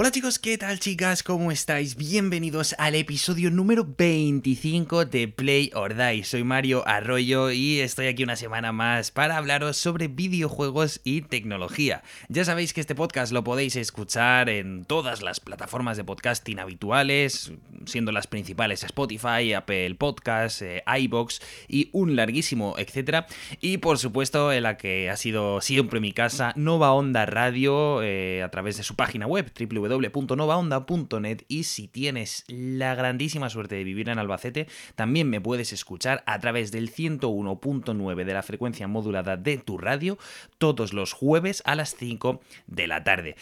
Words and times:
Hola 0.00 0.12
chicos, 0.12 0.38
¿qué 0.38 0.56
tal 0.56 0.78
chicas? 0.78 1.24
¿Cómo 1.24 1.50
estáis? 1.50 1.96
Bienvenidos 1.96 2.76
al 2.78 2.94
episodio 2.94 3.50
número 3.50 3.84
25 3.84 5.06
de 5.06 5.26
Play 5.26 5.72
or 5.74 5.96
Die. 5.96 6.22
Soy 6.22 6.44
Mario 6.44 6.86
Arroyo 6.86 7.50
y 7.50 7.80
estoy 7.80 8.06
aquí 8.06 8.22
una 8.22 8.36
semana 8.36 8.70
más 8.70 9.10
para 9.10 9.36
hablaros 9.36 9.76
sobre 9.76 10.06
videojuegos 10.06 11.00
y 11.02 11.22
tecnología. 11.22 12.04
Ya 12.28 12.44
sabéis 12.44 12.72
que 12.72 12.80
este 12.80 12.94
podcast 12.94 13.32
lo 13.32 13.42
podéis 13.42 13.74
escuchar 13.74 14.48
en 14.50 14.84
todas 14.84 15.20
las 15.20 15.40
plataformas 15.40 15.96
de 15.96 16.04
podcasting 16.04 16.60
habituales, 16.60 17.50
siendo 17.84 18.12
las 18.12 18.28
principales 18.28 18.84
Spotify, 18.84 19.52
Apple 19.52 19.96
Podcasts, 19.96 20.62
eh, 20.62 20.84
iBox 20.86 21.40
y 21.66 21.90
un 21.90 22.14
larguísimo 22.14 22.76
etcétera. 22.78 23.26
Y 23.60 23.78
por 23.78 23.98
supuesto 23.98 24.52
en 24.52 24.62
la 24.62 24.76
que 24.76 25.10
ha 25.10 25.16
sido 25.16 25.60
siempre 25.60 25.98
mi 25.98 26.12
casa, 26.12 26.52
Nova 26.54 26.92
Onda 26.92 27.26
Radio, 27.26 28.00
eh, 28.04 28.44
a 28.44 28.50
través 28.52 28.76
de 28.76 28.84
su 28.84 28.94
página 28.94 29.26
web, 29.26 29.50
www 29.58 29.87
www.novaonda.net 29.88 31.42
y 31.48 31.64
si 31.64 31.88
tienes 31.88 32.44
la 32.48 32.94
grandísima 32.94 33.50
suerte 33.50 33.76
de 33.76 33.84
vivir 33.84 34.08
en 34.08 34.18
Albacete, 34.18 34.66
también 34.94 35.28
me 35.30 35.40
puedes 35.40 35.72
escuchar 35.72 36.22
a 36.26 36.38
través 36.38 36.72
del 36.72 36.92
101.9 36.92 38.24
de 38.24 38.34
la 38.34 38.42
frecuencia 38.42 38.88
modulada 38.88 39.36
de 39.36 39.58
tu 39.58 39.78
radio 39.78 40.18
todos 40.58 40.92
los 40.92 41.12
jueves 41.12 41.62
a 41.64 41.74
las 41.74 41.94
5 41.96 42.40
de 42.66 42.86
la 42.86 43.04
tarde. 43.04 43.36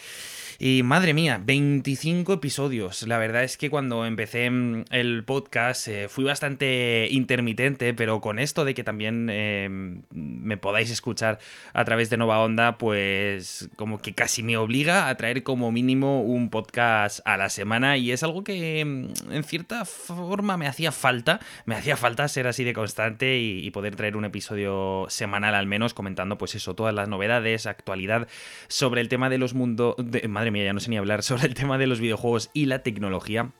Y 0.59 0.81
madre 0.83 1.13
mía, 1.13 1.41
25 1.43 2.33
episodios. 2.33 3.03
La 3.07 3.17
verdad 3.17 3.43
es 3.43 3.57
que 3.57 3.69
cuando 3.69 4.05
empecé 4.05 4.49
mm, 4.49 4.85
el 4.89 5.23
podcast 5.23 5.87
eh, 5.87 6.07
fui 6.09 6.23
bastante 6.23 7.07
intermitente, 7.11 7.93
pero 7.93 8.21
con 8.21 8.39
esto 8.39 8.65
de 8.65 8.73
que 8.73 8.83
también 8.83 9.29
eh, 9.31 9.67
me 10.11 10.57
podáis 10.57 10.89
escuchar 10.89 11.39
a 11.73 11.85
través 11.85 12.09
de 12.09 12.17
Nova 12.17 12.43
Onda, 12.43 12.77
pues 12.77 13.69
como 13.75 13.99
que 13.99 14.13
casi 14.13 14.43
me 14.43 14.57
obliga 14.57 15.09
a 15.09 15.17
traer 15.17 15.43
como 15.43 15.71
mínimo 15.71 16.21
un 16.21 16.36
podcast 16.49 17.19
a 17.25 17.37
la 17.37 17.49
semana 17.49 17.97
y 17.97 18.11
es 18.11 18.23
algo 18.23 18.43
que 18.43 18.83
mm, 18.85 19.31
en 19.31 19.43
cierta 19.43 19.85
forma 19.85 20.57
me 20.57 20.67
hacía 20.67 20.91
falta, 20.91 21.39
me 21.65 21.75
hacía 21.75 21.97
falta 21.97 22.27
ser 22.27 22.47
así 22.47 22.63
de 22.63 22.73
constante 22.73 23.37
y, 23.37 23.69
poder 23.71 23.95
traer 23.95 24.15
un 24.15 24.25
episodio 24.25 25.05
semanal 25.09 25.53
al 25.53 25.67
menos 25.67 25.93
comentando 25.93 26.37
pues 26.37 26.55
eso, 26.55 26.73
todas 26.73 26.93
las 26.93 27.09
novedades, 27.09 27.67
actualidad 27.67 28.27
sobre 28.67 29.01
el 29.01 29.09
tema 29.09 29.29
de 29.29 29.37
los 29.37 29.53
mundos... 29.53 29.95
Madre 30.27 30.51
mía, 30.51 30.63
ya 30.63 30.73
no 30.73 30.79
sé 30.79 30.89
ni 30.89 30.97
hablar 30.97 31.21
sobre 31.27 31.45
el 31.45 31.53
tema 31.53 31.77
de 31.77 31.87
los 31.87 31.99
videojuegos 31.99 32.49
y 32.53 32.65
la 32.65 32.79
tecnología 32.79 33.51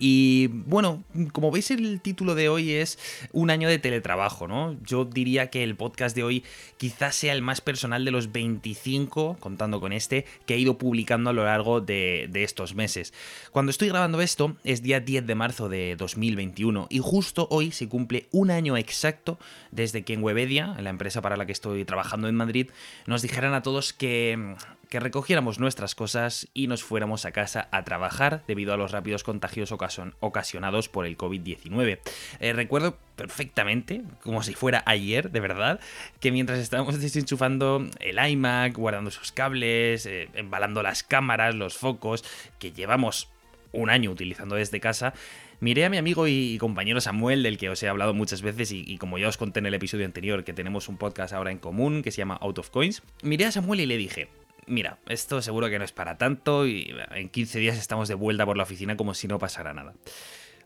y 0.00 0.46
bueno, 0.48 1.04
como 1.32 1.50
veis 1.50 1.70
el 1.70 2.00
título 2.00 2.34
de 2.34 2.48
hoy 2.48 2.72
es 2.72 2.98
un 3.32 3.50
año 3.50 3.68
de 3.68 3.78
teletrabajo, 3.78 4.48
¿no? 4.48 4.74
Yo 4.82 5.04
diría 5.04 5.50
que 5.50 5.62
el 5.62 5.76
podcast 5.76 6.16
de 6.16 6.24
hoy 6.24 6.42
quizás 6.78 7.14
sea 7.14 7.34
el 7.34 7.42
más 7.42 7.60
personal 7.60 8.04
de 8.06 8.10
los 8.10 8.32
25, 8.32 9.36
contando 9.38 9.78
con 9.78 9.92
este, 9.92 10.24
que 10.46 10.54
he 10.54 10.58
ido 10.58 10.78
publicando 10.78 11.28
a 11.28 11.32
lo 11.34 11.44
largo 11.44 11.82
de, 11.82 12.28
de 12.30 12.44
estos 12.44 12.74
meses. 12.74 13.12
Cuando 13.52 13.70
estoy 13.70 13.88
grabando 13.88 14.22
esto 14.22 14.56
es 14.64 14.82
día 14.82 15.00
10 15.00 15.26
de 15.26 15.34
marzo 15.34 15.68
de 15.68 15.96
2021 15.96 16.86
y 16.88 17.00
justo 17.00 17.46
hoy 17.50 17.70
se 17.70 17.86
cumple 17.86 18.26
un 18.30 18.50
año 18.50 18.78
exacto 18.78 19.38
desde 19.70 20.02
que 20.02 20.14
en 20.14 20.22
Webedia, 20.22 20.76
la 20.80 20.88
empresa 20.88 21.20
para 21.20 21.36
la 21.36 21.44
que 21.44 21.52
estoy 21.52 21.84
trabajando 21.84 22.26
en 22.26 22.36
Madrid, 22.36 22.70
nos 23.06 23.20
dijeran 23.20 23.52
a 23.52 23.62
todos 23.62 23.92
que 23.92 24.56
que 24.90 25.00
recogiéramos 25.00 25.60
nuestras 25.60 25.94
cosas 25.94 26.48
y 26.52 26.66
nos 26.66 26.82
fuéramos 26.82 27.24
a 27.24 27.30
casa 27.30 27.68
a 27.70 27.84
trabajar 27.84 28.42
debido 28.48 28.74
a 28.74 28.76
los 28.76 28.90
rápidos 28.90 29.22
contagios 29.22 29.72
ocasionados 29.72 30.88
por 30.88 31.06
el 31.06 31.16
COVID-19. 31.16 32.00
Eh, 32.40 32.52
recuerdo 32.52 32.98
perfectamente, 33.14 34.02
como 34.24 34.42
si 34.42 34.54
fuera 34.54 34.82
ayer, 34.86 35.30
de 35.30 35.38
verdad, 35.38 35.80
que 36.18 36.32
mientras 36.32 36.58
estábamos 36.58 37.00
desenchufando 37.00 37.86
el 38.00 38.18
iMac, 38.18 38.76
guardando 38.76 39.12
sus 39.12 39.30
cables, 39.30 40.06
eh, 40.06 40.28
embalando 40.34 40.82
las 40.82 41.04
cámaras, 41.04 41.54
los 41.54 41.78
focos, 41.78 42.24
que 42.58 42.72
llevamos 42.72 43.28
un 43.72 43.90
año 43.90 44.10
utilizando 44.10 44.56
desde 44.56 44.80
casa, 44.80 45.14
miré 45.60 45.84
a 45.84 45.90
mi 45.90 45.98
amigo 45.98 46.26
y 46.26 46.58
compañero 46.58 47.00
Samuel, 47.00 47.44
del 47.44 47.58
que 47.58 47.70
os 47.70 47.80
he 47.84 47.88
hablado 47.88 48.12
muchas 48.12 48.42
veces 48.42 48.72
y, 48.72 48.82
y, 48.84 48.98
como 48.98 49.18
ya 49.18 49.28
os 49.28 49.36
conté 49.36 49.60
en 49.60 49.66
el 49.66 49.74
episodio 49.74 50.04
anterior, 50.04 50.42
que 50.42 50.52
tenemos 50.52 50.88
un 50.88 50.96
podcast 50.96 51.32
ahora 51.32 51.52
en 51.52 51.58
común 51.58 52.02
que 52.02 52.10
se 52.10 52.18
llama 52.18 52.38
Out 52.40 52.58
of 52.58 52.70
Coins, 52.70 53.04
miré 53.22 53.44
a 53.44 53.52
Samuel 53.52 53.78
y 53.78 53.86
le 53.86 53.96
dije, 53.96 54.28
mira, 54.66 54.98
esto 55.08 55.42
seguro 55.42 55.68
que 55.68 55.78
no 55.78 55.84
es 55.84 55.92
para 55.92 56.18
tanto 56.18 56.66
y 56.66 56.94
en 57.12 57.28
15 57.28 57.58
días 57.58 57.78
estamos 57.78 58.08
de 58.08 58.14
vuelta 58.14 58.46
por 58.46 58.56
la 58.56 58.62
oficina 58.62 58.96
como 58.96 59.14
si 59.14 59.28
no 59.28 59.38
pasara 59.38 59.74
nada. 59.74 59.94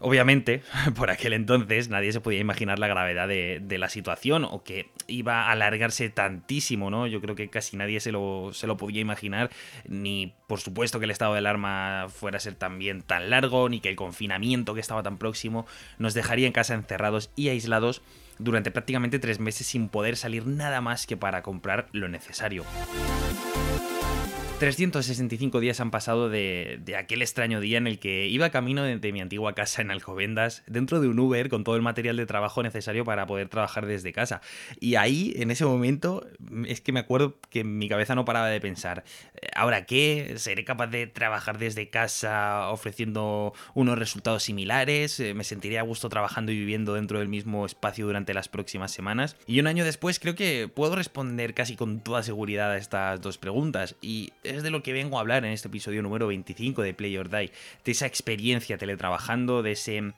Obviamente, 0.00 0.62
por 0.97 1.10
aquel 1.10 1.32
entonces 1.32 1.88
nadie 1.88 2.12
se 2.12 2.21
podía 2.21 2.41
imaginar 2.41 2.78
la 2.78 2.88
gravedad 2.88 3.28
de, 3.28 3.78
la 3.78 3.88
situación 3.88 4.44
o 4.44 4.62
que 4.62 4.91
iba 5.06 5.44
a 5.44 5.53
alargarse 5.53 6.10
tantísimo, 6.10 6.91
¿no? 6.91 7.06
Yo 7.06 7.21
creo 7.21 7.34
que 7.34 7.49
casi 7.49 7.77
nadie 7.77 8.00
se 8.00 8.12
lo, 8.12 8.50
se 8.53 8.66
lo 8.66 8.77
podía 8.77 9.00
imaginar, 9.00 9.50
ni 9.88 10.34
por 10.47 10.60
supuesto 10.60 10.99
que 10.99 11.04
el 11.06 11.10
estado 11.10 11.33
de 11.33 11.38
alarma 11.38 12.06
fuera 12.09 12.37
a 12.37 12.41
ser 12.41 12.54
también 12.54 13.03
tan 13.03 13.31
largo, 13.31 13.69
ni 13.69 13.81
que 13.81 13.88
el 13.88 13.97
confinamiento 13.97 14.75
que 14.75 14.81
estaba 14.81 15.03
tan 15.03 15.19
próximo 15.19 15.66
nos 15.99 16.15
dejaría 16.15 16.47
en 16.47 16.53
casa 16.53 16.75
encerrados 16.75 17.31
y 17.34 17.49
aislados 17.49 18.03
durante 18.39 18.71
prácticamente 18.71 19.19
tres 19.19 19.41
meses 19.41 19.67
sin 19.67 19.89
poder 19.89 20.17
salir 20.17 20.47
nada 20.47 20.81
más 20.81 21.06
que 21.06 21.17
para 21.17 21.43
comprar 21.43 21.89
lo 21.93 22.09
necesario. 22.09 22.65
365 24.59 25.59
días 25.59 25.81
han 25.81 25.91
pasado 25.91 26.28
de, 26.28 26.81
aquel 26.97 27.22
extraño 27.22 27.59
día 27.59 27.76
en 27.76 27.88
el 27.88 27.98
que 27.98 28.28
iba 28.28 28.50
camino 28.50 28.84
de, 28.84 29.12
mi 29.12 29.20
antigua 29.20 29.53
casa 29.54 29.82
en 29.82 29.91
Alcobendas, 29.91 30.62
dentro 30.69 31.00
de 31.00 31.09
un 31.09 31.19
Uber 31.19 31.48
con 31.48 31.65
todo 31.65 31.75
el 31.75 31.82
material 31.82 32.16
de 32.16 32.25
trabajo 32.25 32.62
necesario 32.62 33.04
para 33.04 33.26
poder 33.26 33.48
trabajar 33.48 33.87
desde 33.87 34.12
casa. 34.12 34.41
Y 34.78 34.94
ahí, 34.94 35.34
en 35.37 35.50
ese 35.50 35.65
momento, 35.65 36.25
es 36.66 36.81
que 36.81 36.92
me 36.92 37.00
acuerdo 37.00 37.37
que 37.50 37.65
mi 37.65 37.88
cabeza 37.88 38.15
no 38.15 38.25
paraba 38.25 38.47
de 38.48 38.60
pensar, 38.60 39.03
eh, 39.34 39.48
¿ahora 39.56 39.87
qué? 39.87 40.34
¿Seré 40.37 40.65
capaz 40.65 40.86
de 40.86 41.09
trabajar 41.09 41.59
desde 41.59 41.91
casa 41.91 42.71
ofreciendo 42.71 43.54
unos 43.75 43.98
resultados 43.98 44.44
similares? 44.44 45.19
Eh, 45.19 45.34
¿Me 45.34 45.42
sentiré 45.42 45.81
a 45.81 45.82
gusto 45.82 46.09
trabajando 46.09 46.53
y 46.53 46.59
viviendo 46.59 46.94
dentro 46.94 47.19
del 47.19 47.28
mismo 47.28 47.66
espacio 47.66 48.06
durante 48.06 48.32
las 48.34 48.48
próximas 48.48 48.92
semanas? 48.92 49.36
Y 49.48 49.59
un 49.59 49.66
año 49.66 49.84
después 49.84 50.21
creo 50.21 50.36
que 50.36 50.69
puedo 50.72 50.94
responder 50.94 51.54
casi 51.54 51.75
con 51.75 51.98
toda 51.98 52.22
seguridad 52.22 52.71
a 52.71 52.76
estas 52.76 53.21
dos 53.21 53.36
preguntas. 53.36 53.97
Y 54.00 54.32
es 54.44 54.62
de 54.62 54.71
lo 54.71 54.82
que 54.82 54.93
vengo 54.93 55.16
a 55.16 55.21
hablar 55.21 55.44
en 55.44 55.53
este 55.53 55.69
episodio 55.69 56.03
número 56.03 56.27
25 56.28 56.82
de 56.82 56.94
Play 56.94 57.16
or 57.16 57.28
Die, 57.28 57.50
de 57.84 57.93
esa 57.93 58.06
experiencia 58.06 58.78
teletrabajando, 58.78 59.62
de 59.62 59.72
ese 59.72 60.12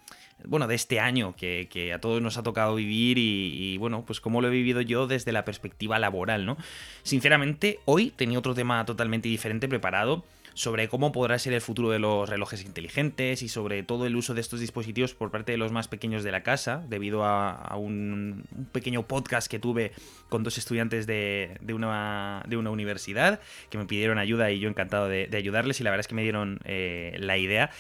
bueno, 0.44 0.66
de 0.66 0.75
este 0.75 1.00
año 1.00 1.34
que, 1.34 1.92
a 1.94 1.98
todos 1.98 2.20
nos 2.20 2.36
ha 2.36 2.42
tocado 2.42 2.75
vivir 2.75 3.16
y, 3.16 3.72
y, 3.72 3.78
bueno, 3.78 4.04
pues 4.06 4.20
cómo 4.20 4.42
lo 4.42 4.48
he 4.48 4.50
vivido 4.50 4.82
yo 4.82 5.06
desde 5.06 5.32
la 5.32 5.47
perspectiva 5.47 5.98
laboral, 5.98 6.44
¿no? 6.44 6.59
Sinceramente, 7.03 7.81
hoy 7.86 8.10
tenía 8.15 8.38
otro 8.38 8.54
tema 8.54 8.84
totalmente 8.84 9.28
diferente 9.28 9.66
preparado 9.66 10.25
sobre 10.56 10.88
cómo 10.88 11.12
podrá 11.12 11.38
ser 11.38 11.52
el 11.52 11.60
futuro 11.60 11.90
de 11.90 11.98
los 11.98 12.28
relojes 12.30 12.64
inteligentes 12.64 13.42
y 13.42 13.48
sobre 13.48 13.82
todo 13.82 14.06
el 14.06 14.16
uso 14.16 14.32
de 14.32 14.40
estos 14.40 14.58
dispositivos 14.58 15.12
por 15.12 15.30
parte 15.30 15.52
de 15.52 15.58
los 15.58 15.70
más 15.70 15.86
pequeños 15.86 16.24
de 16.24 16.32
la 16.32 16.42
casa, 16.42 16.82
debido 16.88 17.24
a, 17.24 17.76
un, 17.76 18.44
pequeño 18.72 19.06
podcast 19.06 19.48
que 19.50 19.58
tuve 19.58 19.92
con 20.30 20.44
dos 20.44 20.56
estudiantes 20.56 21.06
de, 21.06 21.58
una, 21.74 22.42
de 22.48 22.56
una, 22.56 22.70
universidad 22.70 23.38
que 23.68 23.76
me 23.76 23.84
pidieron 23.84 24.16
ayuda 24.16 24.50
y 24.50 24.58
yo 24.58 24.70
encantado 24.70 25.08
de, 25.08 25.28
ayudarles 25.36 25.78
y 25.80 25.84
la 25.84 25.90
verdad 25.90 26.00
es 26.00 26.08
que 26.08 26.14
me 26.14 26.22
dieron 26.22 26.58
eh, 26.64 27.16
la 27.18 27.36
idea. 27.36 27.70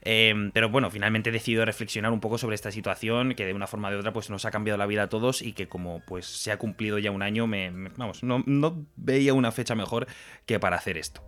Em, 0.00 0.52
pero 0.52 0.70
bueno, 0.70 0.90
finalmente 0.90 1.28
he 1.28 1.32
decidido 1.32 1.66
reflexionar 1.66 2.12
un 2.12 2.20
poco 2.20 2.38
sobre 2.38 2.54
esta 2.54 2.72
situación 2.72 3.34
que 3.34 3.44
de 3.44 3.52
una 3.52 3.66
forma 3.66 3.88
o 3.88 3.90
de 3.90 3.98
otra 3.98 4.14
pues 4.14 4.30
nos 4.30 4.46
ha 4.46 4.50
cambiado 4.50 4.78
la 4.78 4.86
vida 4.86 5.02
a 5.02 5.08
todos 5.10 5.42
y 5.42 5.52
que 5.52 5.68
como 5.68 6.00
pues 6.06 6.24
se 6.24 6.50
ha 6.50 6.56
cumplido 6.56 6.98
ya 6.98 7.10
un 7.10 7.22
año, 7.22 7.46
me, 7.46 7.70
vamos, 7.98 8.22
no, 8.22 8.42
no 8.46 8.86
veía 8.96 9.34
una 9.34 9.52
fecha 9.52 9.74
mejor 9.74 10.06
que 10.46 10.58
para 10.58 10.76
hacer 10.76 10.96
esto. 10.96 11.22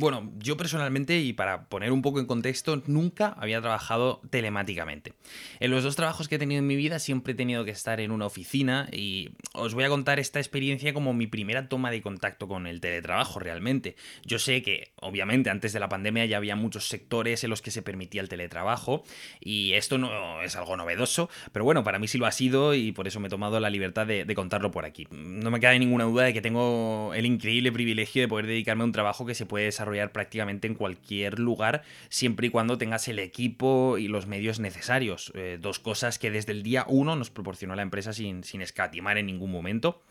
Bueno, 0.00 0.32
yo 0.38 0.56
personalmente, 0.56 1.18
y 1.18 1.34
para 1.34 1.68
poner 1.68 1.92
un 1.92 2.00
poco 2.00 2.20
en 2.20 2.26
contexto, 2.26 2.82
nunca 2.86 3.36
había 3.38 3.60
trabajado 3.60 4.22
telemáticamente. 4.30 5.12
En 5.58 5.70
los 5.70 5.84
dos 5.84 5.94
trabajos 5.94 6.26
que 6.26 6.36
he 6.36 6.38
tenido 6.38 6.58
en 6.58 6.66
mi 6.66 6.74
vida 6.74 6.98
siempre 6.98 7.34
he 7.34 7.36
tenido 7.36 7.66
que 7.66 7.70
estar 7.70 8.00
en 8.00 8.10
una 8.10 8.24
oficina 8.24 8.88
y 8.90 9.32
os 9.52 9.74
voy 9.74 9.84
a 9.84 9.90
contar 9.90 10.18
esta 10.18 10.38
experiencia 10.38 10.94
como 10.94 11.12
mi 11.12 11.26
primera 11.26 11.68
toma 11.68 11.90
de 11.90 12.00
contacto 12.00 12.48
con 12.48 12.66
el 12.66 12.80
teletrabajo 12.80 13.40
realmente. 13.40 13.94
Yo 14.24 14.38
sé 14.38 14.62
que, 14.62 14.92
obviamente, 15.02 15.50
antes 15.50 15.74
de 15.74 15.80
la 15.80 15.90
pandemia 15.90 16.24
ya 16.24 16.38
había 16.38 16.56
muchos 16.56 16.88
sectores 16.88 17.44
en 17.44 17.50
los 17.50 17.60
que 17.60 17.70
se 17.70 17.82
permitía 17.82 18.22
el 18.22 18.30
teletrabajo 18.30 19.04
y 19.38 19.74
esto 19.74 19.98
no 19.98 20.40
es 20.40 20.56
algo 20.56 20.78
novedoso, 20.78 21.28
pero 21.52 21.66
bueno, 21.66 21.84
para 21.84 21.98
mí 21.98 22.08
sí 22.08 22.16
lo 22.16 22.24
ha 22.24 22.32
sido 22.32 22.72
y 22.72 22.92
por 22.92 23.06
eso 23.06 23.20
me 23.20 23.26
he 23.26 23.30
tomado 23.30 23.60
la 23.60 23.68
libertad 23.68 24.06
de, 24.06 24.34
contarlo 24.34 24.70
por 24.70 24.86
aquí. 24.86 25.06
No 25.10 25.50
me 25.50 25.60
queda 25.60 25.78
ninguna 25.78 26.04
duda 26.04 26.24
de 26.24 26.32
que 26.32 26.40
tengo 26.40 27.12
el 27.14 27.26
increíble 27.26 27.70
privilegio 27.70 28.22
de 28.22 28.28
poder 28.28 28.46
dedicarme 28.46 28.84
a 28.84 28.86
un 28.86 28.92
trabajo 28.92 29.26
que 29.26 29.34
se 29.34 29.44
puede 29.44 29.66
desarrollar 29.66 29.89
prácticamente 30.12 30.66
en 30.66 30.74
cualquier 30.74 31.38
lugar, 31.38 31.82
siempre 32.08 32.48
y 32.48 32.50
cuando 32.50 32.78
tengas 32.78 33.08
el 33.08 33.18
equipo 33.18 33.98
y 33.98 34.08
los 34.08 34.26
medios 34.26 34.60
necesarios. 34.60 35.32
Eh, 35.34 35.58
dos 35.60 35.78
cosas 35.78 36.18
que 36.18 36.30
desde 36.30 36.52
el 36.52 36.62
día 36.62 36.84
uno 36.88 37.16
nos 37.16 37.30
proporcionó 37.30 37.74
la 37.74 37.82
empresa 37.82 38.12
sin, 38.12 38.44
sin 38.44 38.62
escatimar 38.62 39.18
en 39.18 39.26
ningún 39.26 39.50
momento. 39.50 40.02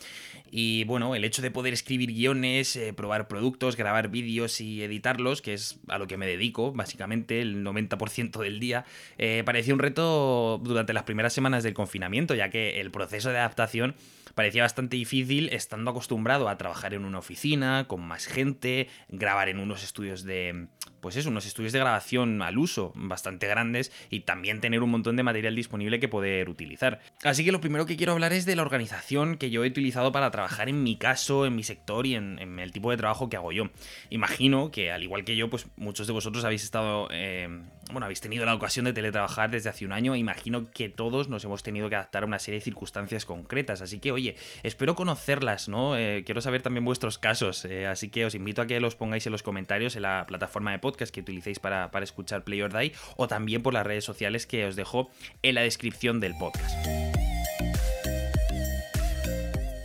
Y 0.51 0.83
bueno, 0.85 1.15
el 1.15 1.23
hecho 1.23 1.41
de 1.41 1.51
poder 1.51 1.73
escribir 1.73 2.13
guiones, 2.13 2.75
eh, 2.75 2.93
probar 2.93 3.27
productos, 3.27 3.75
grabar 3.75 4.09
vídeos 4.09 4.61
y 4.61 4.83
editarlos, 4.83 5.41
que 5.41 5.53
es 5.53 5.79
a 5.87 5.97
lo 5.97 6.07
que 6.07 6.17
me 6.17 6.27
dedico, 6.27 6.71
básicamente 6.71 7.41
el 7.41 7.63
90% 7.63 8.39
del 8.39 8.59
día, 8.59 8.85
eh, 9.17 9.43
parecía 9.45 9.73
un 9.73 9.79
reto 9.79 10.59
durante 10.63 10.93
las 10.93 11.03
primeras 11.03 11.33
semanas 11.33 11.63
del 11.63 11.73
confinamiento, 11.73 12.35
ya 12.35 12.49
que 12.49 12.81
el 12.81 12.91
proceso 12.91 13.29
de 13.29 13.37
adaptación 13.37 13.95
parecía 14.39 14.61
bastante 14.61 14.95
difícil 14.95 15.49
estando 15.51 15.91
acostumbrado 15.91 16.47
a 16.47 16.57
trabajar 16.57 16.93
en 16.93 17.03
una 17.03 17.19
oficina, 17.19 17.89
con 17.89 17.99
más 17.99 18.25
gente, 18.25 18.87
grabar 19.09 19.49
en 19.49 19.59
unos 19.59 19.83
estudios 19.83 20.23
de, 20.23 20.67
pues 21.01 21.17
eso, 21.17 21.27
unos 21.27 21.45
estudios 21.45 21.73
de 21.73 21.79
grabación 21.79 22.41
al 22.41 22.57
uso 22.57 22.93
bastante 22.95 23.47
grandes 23.47 23.91
y 24.09 24.21
también 24.21 24.61
tener 24.61 24.81
un 24.81 24.91
montón 24.91 25.17
de 25.17 25.23
material 25.23 25.57
disponible 25.57 25.99
que 25.99 26.07
poder 26.07 26.47
utilizar. 26.47 27.01
Así 27.25 27.43
que 27.43 27.51
lo 27.51 27.59
primero 27.59 27.85
que 27.85 27.97
quiero 27.97 28.13
hablar 28.13 28.31
es 28.31 28.45
de 28.45 28.55
la 28.55 28.61
organización 28.61 29.35
que 29.35 29.49
yo 29.49 29.65
he 29.65 29.67
utilizado 29.67 30.13
para 30.13 30.31
trabajar 30.31 30.69
en 30.69 30.83
mi 30.83 30.95
caso, 30.95 31.45
en 31.45 31.57
mi 31.57 31.63
sector 31.63 32.07
y 32.07 32.15
en, 32.15 32.39
el 32.59 32.71
tipo 32.71 32.91
de 32.91 32.95
trabajo 32.95 33.27
que 33.27 33.35
hago 33.35 33.51
yo. 33.51 33.65
Imagino 34.09 34.71
que 34.71 34.89
al 34.89 35.03
igual 35.03 35.25
que 35.25 35.35
yo, 35.35 35.49
pues 35.49 35.67
muchos 35.75 36.07
de 36.07 36.13
vosotros 36.13 36.45
habéis 36.45 36.63
estado, 36.63 37.09
eh, 37.11 37.49
bueno, 37.91 38.05
habéis 38.05 38.21
tenido 38.21 38.45
la 38.45 38.53
ocasión 38.53 38.85
de 38.85 38.93
teletrabajar 38.93 39.49
desde 39.49 39.69
hace 39.69 39.85
un 39.85 39.91
año. 39.91 40.15
Imagino 40.15 40.69
que 40.71 40.89
todos 40.89 41.27
nos 41.27 41.43
hemos 41.43 41.63
tenido 41.63 41.89
que 41.89 41.95
adaptar 41.95 42.23
a 42.23 42.25
una 42.25 42.39
serie 42.39 42.59
de 42.59 42.63
circunstancias 42.63 43.25
concretas. 43.25 43.81
Así 43.81 43.99
que, 43.99 44.11
oye, 44.11 44.35
espero 44.63 44.95
conocerlas, 44.95 45.69
¿no? 45.69 45.97
Eh, 45.97 46.23
quiero 46.25 46.41
saber 46.41 46.61
también 46.61 46.85
vuestros 46.85 47.17
casos. 47.17 47.65
Eh, 47.65 47.87
así 47.87 48.09
que 48.09 48.25
os 48.25 48.35
invito 48.35 48.61
a 48.61 48.67
que 48.67 48.79
los 48.79 48.95
pongáis 48.95 49.25
en 49.25 49.31
los 49.31 49.43
comentarios 49.43 49.95
en 49.95 50.03
la 50.03 50.25
plataforma 50.27 50.71
de 50.71 50.79
podcast 50.79 51.13
que 51.13 51.21
utilicéis 51.21 51.59
para, 51.59 51.91
para 51.91 52.03
escuchar 52.03 52.43
Play 52.43 52.61
or 52.61 52.71
Die 52.71 52.93
o 53.17 53.27
también 53.27 53.63
por 53.63 53.73
las 53.73 53.85
redes 53.85 54.05
sociales 54.05 54.45
que 54.45 54.65
os 54.65 54.75
dejo 54.75 55.09
en 55.41 55.55
la 55.55 55.61
descripción 55.61 56.19
del 56.19 56.35
podcast. 56.37 57.18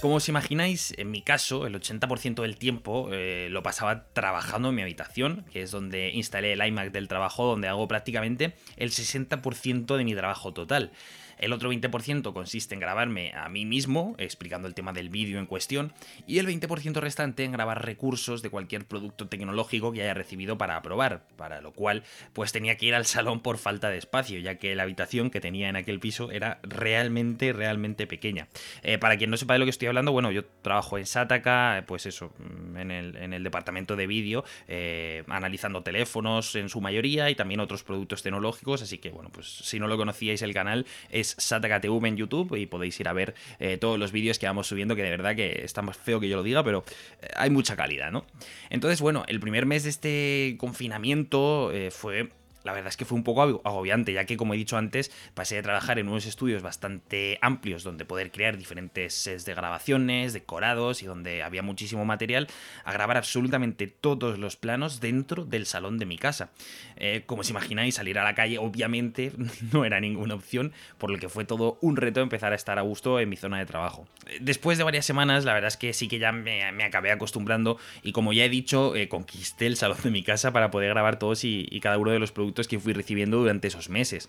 Como 0.05 0.17
os 0.17 0.29
imagináis, 0.29 0.93
en 0.99 1.11
mi 1.11 1.23
caso, 1.23 1.67
el 1.67 1.81
80% 1.81 2.43
del 2.43 2.59
tiempo 2.59 3.09
eh, 3.11 3.49
lo 3.51 3.63
pasaba 3.63 4.05
trabajando 4.13 4.69
en 4.69 4.75
mi 4.75 4.83
habitación, 4.83 5.47
que 5.51 5.63
es 5.63 5.71
donde 5.71 6.11
instalé 6.11 6.53
el 6.53 6.63
iMac 6.63 6.93
del 6.93 7.09
trabajo, 7.09 7.47
donde 7.47 7.69
hago 7.69 7.89
prácticamente 7.89 8.53
el 8.77 8.91
60% 8.91 9.97
de 9.97 10.05
mi 10.05 10.15
trabajo 10.15 10.53
total. 10.53 10.93
El 11.39 11.53
otro 11.53 11.73
20% 11.73 12.33
consiste 12.33 12.75
en 12.75 12.81
grabarme 12.81 13.33
a 13.35 13.49
mí 13.49 13.65
mismo, 13.65 14.15
explicando 14.19 14.69
el 14.69 14.75
tema 14.75 14.93
del 14.93 15.09
vídeo 15.09 15.39
en 15.39 15.47
cuestión, 15.47 15.93
y 16.27 16.39
el 16.39 16.47
20% 16.47 17.01
restante 17.01 17.45
en 17.45 17.53
grabar 17.53 17.85
recursos 17.85 18.43
de 18.43 18.51
cualquier 18.51 18.87
producto 18.87 19.29
tecnológico 19.29 19.93
que 19.93 20.03
haya 20.03 20.15
recibido 20.15 20.59
para 20.59 20.77
aprobar, 20.77 21.27
para 21.37 21.61
lo 21.61 21.73
cual 21.73 22.03
pues 22.33 22.53
tenía 22.53 22.77
que 22.77 22.87
ir 22.87 22.95
al 22.95 23.07
salón 23.07 23.41
por 23.41 23.59
falta 23.59 23.91
de 23.91 23.99
espacio, 23.99 24.39
ya 24.39 24.57
que 24.57 24.75
la 24.75 24.85
habitación 24.85 25.31
que 25.31 25.41
tenía 25.41 25.69
en 25.69 25.77
aquel 25.77 26.01
piso 26.01 26.31
era 26.31 26.61
realmente, 26.63 27.53
realmente 27.53 28.07
pequeña. 28.07 28.49
Eh, 28.83 28.99
para 28.99 29.17
quien 29.17 29.31
no 29.31 29.37
sepa 29.37 29.55
de 29.55 29.61
lo 29.61 29.65
que 29.65 29.71
estoy 29.71 29.89
hablando, 29.89 30.13
bueno, 30.13 30.31
yo 30.31 30.45
trabajo 30.45 30.99
en 30.99 31.07
Sataka, 31.07 31.85
pues 31.87 32.07
eso, 32.07 32.33
mm, 32.39 32.77
en 32.77 32.91
el, 32.91 33.45
departamento 33.45 33.95
de 33.97 34.07
vídeo, 34.07 34.45
eh, 34.69 35.23
analizando 35.29 35.83
teléfonos 35.83 36.55
en 36.57 36.69
su 36.69 36.81
mayoría 36.81 37.29
y 37.31 37.35
también 37.35 37.61
otros 37.61 37.83
productos 37.83 38.23
tecnológicos, 38.23 38.83
así 38.83 38.99
que 38.99 39.11
bueno, 39.11 39.31
pues 39.31 39.47
si 39.47 39.79
no 39.79 39.87
lo 39.87 39.97
conocíais 39.97 40.41
el 40.43 40.55
canal 40.55 40.87
es 41.11 41.24
SatakaTV 41.25 42.07
en 42.07 42.17
YouTube 42.17 42.57
y 42.57 42.67
podéis 42.67 42.99
ir 43.01 43.09
a 43.09 43.13
ver 43.13 43.35
eh, 43.59 43.77
todos 43.77 43.99
los 43.99 44.13
vídeos 44.13 44.39
que 44.39 44.47
vamos 44.47 44.67
subiendo, 44.67 44.97
que 44.97 45.03
de 45.03 45.11
verdad 45.11 45.35
que 45.37 45.63
está 45.65 45.83
más 45.83 45.97
feo 45.97 46.21
que 46.21 46.29
yo 46.29 46.37
lo 46.37 46.43
diga, 46.43 46.63
pero 46.63 46.85
eh, 47.23 47.29
hay 47.37 47.51
mucha 47.51 47.77
calidad, 47.77 48.11
¿no? 48.11 48.27
Entonces, 48.71 49.01
bueno, 49.01 49.25
el 49.29 49.41
primer 49.41 49.67
mes 49.67 49.85
de 49.85 49.91
este 49.91 50.57
confinamiento 50.59 51.73
eh, 51.73 51.91
fue 51.91 52.31
la 52.65 52.73
verdad 52.73 52.89
es 52.89 52.97
que 52.97 53.05
fue 53.05 53.17
un 53.17 53.25
poco 53.25 53.43
agobiante, 53.43 54.13
ya 54.13 54.25
que, 54.25 54.39
como 54.39 54.55
he 54.55 54.57
dicho 54.57 54.79
antes, 54.79 55.13
pasé 55.35 55.57
de 55.57 55.63
trabajar 55.63 55.99
en 55.99 56.09
unos 56.09 56.25
estudios 56.25 56.63
bastante 56.63 57.39
amplios 57.43 57.85
donde 57.85 58.07
poder 58.07 58.33
crear 58.33 58.57
diferentes 58.57 59.13
sets 59.13 59.45
de 59.45 59.55
grabaciones, 59.55 60.33
decorados 60.33 61.03
y 61.03 61.07
donde 61.07 61.43
había 61.43 61.63
muchísimo 61.63 62.07
material, 62.07 62.49
a 62.85 62.93
grabar 62.93 63.19
absolutamente 63.19 63.87
todos 63.87 64.39
los 64.39 64.57
planos 64.57 65.01
dentro 65.01 65.45
del 65.45 65.67
salón 65.67 65.99
de 65.99 66.07
mi 66.07 66.17
casa. 66.17 66.51
Eh, 66.97 67.23
como 67.27 67.43
os 67.43 67.51
imagináis, 67.51 67.97
salir 67.97 68.19
a 68.19 68.25
la 68.25 68.35
calle 68.35 68.57
obviamente 68.57 69.33
no 69.73 69.85
era 69.85 70.01
ninguna 70.01 70.35
opción, 70.35 70.73
por 70.97 71.11
lo 71.11 71.19
que 71.19 71.29
fue 71.29 71.45
todo 71.45 71.77
un 71.83 71.97
reto 71.97 72.23
empezar 72.23 72.53
a 72.53 72.57
estar 72.57 72.79
a 72.79 72.83
gusto 72.83 73.21
en 73.21 73.29
mi 73.29 73.37
zona 73.37 73.59
de 73.59 73.67
trabajo. 73.67 74.07
Después 74.41 74.79
de 74.79 74.85
varias 74.85 75.05
semanas, 75.05 75.45
la 75.45 75.53
verdad 75.53 75.69
es 75.69 75.77
que 75.77 75.93
sí 75.93 76.09
que 76.09 76.19
ya 76.19 76.33
me, 76.33 76.63
acabé 76.83 77.13
acostumbrando 77.13 77.79
y 78.03 78.13
como 78.13 78.33
ya 78.33 78.47
he 78.47 78.49
dicho, 78.49 78.97
eh, 78.97 79.09
conquisté 79.09 79.67
el 79.67 79.77
salón 79.77 79.99
de 80.03 80.11
mi 80.11 80.23
casa 80.23 80.51
para 80.51 80.71
poder 80.71 80.89
grabar 80.89 81.19
todos 81.19 81.45
y 81.45 81.81
cada 81.83 81.99
uno 81.99 82.11
de 82.11 82.19
los 82.19 82.33
productos 82.33 82.54
que 82.69 82.79
fui 82.79 82.93
recibiendo 82.93 83.39
durante 83.39 83.69
esos 83.69 83.89
meses. 83.89 84.29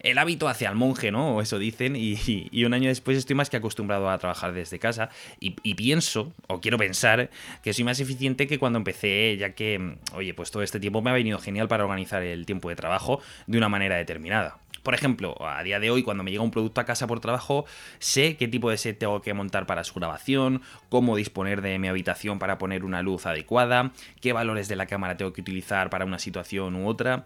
El 0.00 0.18
hábito 0.18 0.48
hacia 0.48 0.68
el 0.70 0.76
monje, 0.76 1.10
¿no? 1.10 1.36
O 1.36 1.42
eso 1.42 1.58
dicen, 1.58 1.94
y, 1.96 2.64
un 2.64 2.74
año 2.74 2.88
después 2.88 3.16
estoy 3.16 3.36
más 3.36 3.50
que 3.50 3.58
acostumbrado 3.58 4.08
a 4.10 4.18
trabajar 4.18 4.52
desde 4.52 4.78
casa 4.78 5.10
y, 5.38 5.74
pienso, 5.74 6.32
o 6.48 6.60
quiero 6.60 6.78
pensar, 6.78 7.30
que 7.62 7.72
soy 7.72 7.84
más 7.84 8.00
eficiente 8.00 8.46
que 8.46 8.58
cuando 8.58 8.78
empecé, 8.78 9.36
ya 9.38 9.54
que, 9.54 9.96
oye, 10.14 10.34
pues 10.34 10.50
todo 10.50 10.62
este 10.62 10.80
tiempo 10.80 11.02
me 11.02 11.10
ha 11.10 11.14
venido 11.14 11.38
genial 11.38 11.68
para 11.68 11.84
organizar 11.84 12.22
el 12.22 12.46
tiempo 12.46 12.68
de 12.68 12.76
trabajo 12.76 13.20
de 13.46 13.58
una 13.58 13.68
manera 13.68 13.96
determinada. 13.96 14.58
Por 14.82 14.94
ejemplo, 14.94 15.36
a 15.46 15.62
día 15.62 15.78
de 15.78 15.90
hoy, 15.90 16.02
cuando 16.02 16.22
me 16.22 16.30
llega 16.30 16.42
un 16.42 16.50
producto 16.50 16.80
a 16.80 16.84
casa 16.84 17.06
por 17.06 17.20
trabajo, 17.20 17.66
sé 17.98 18.36
qué 18.36 18.48
tipo 18.48 18.70
de 18.70 18.78
set 18.78 18.98
tengo 18.98 19.20
que 19.22 19.34
montar 19.34 19.66
para 19.66 19.84
su 19.84 19.94
grabación, 19.94 20.62
cómo 20.88 21.16
disponer 21.16 21.62
de 21.62 21.78
mi 21.78 21.88
habitación 21.88 22.38
para 22.38 22.58
poner 22.58 22.84
una 22.84 23.02
luz 23.02 23.26
adecuada, 23.26 23.92
qué 24.20 24.32
valores 24.32 24.68
de 24.68 24.76
la 24.76 24.86
cámara 24.86 25.16
tengo 25.16 25.32
que 25.32 25.42
utilizar 25.42 25.90
para 25.90 26.04
una 26.04 26.18
situación 26.18 26.76
u 26.76 26.88
otra. 26.88 27.24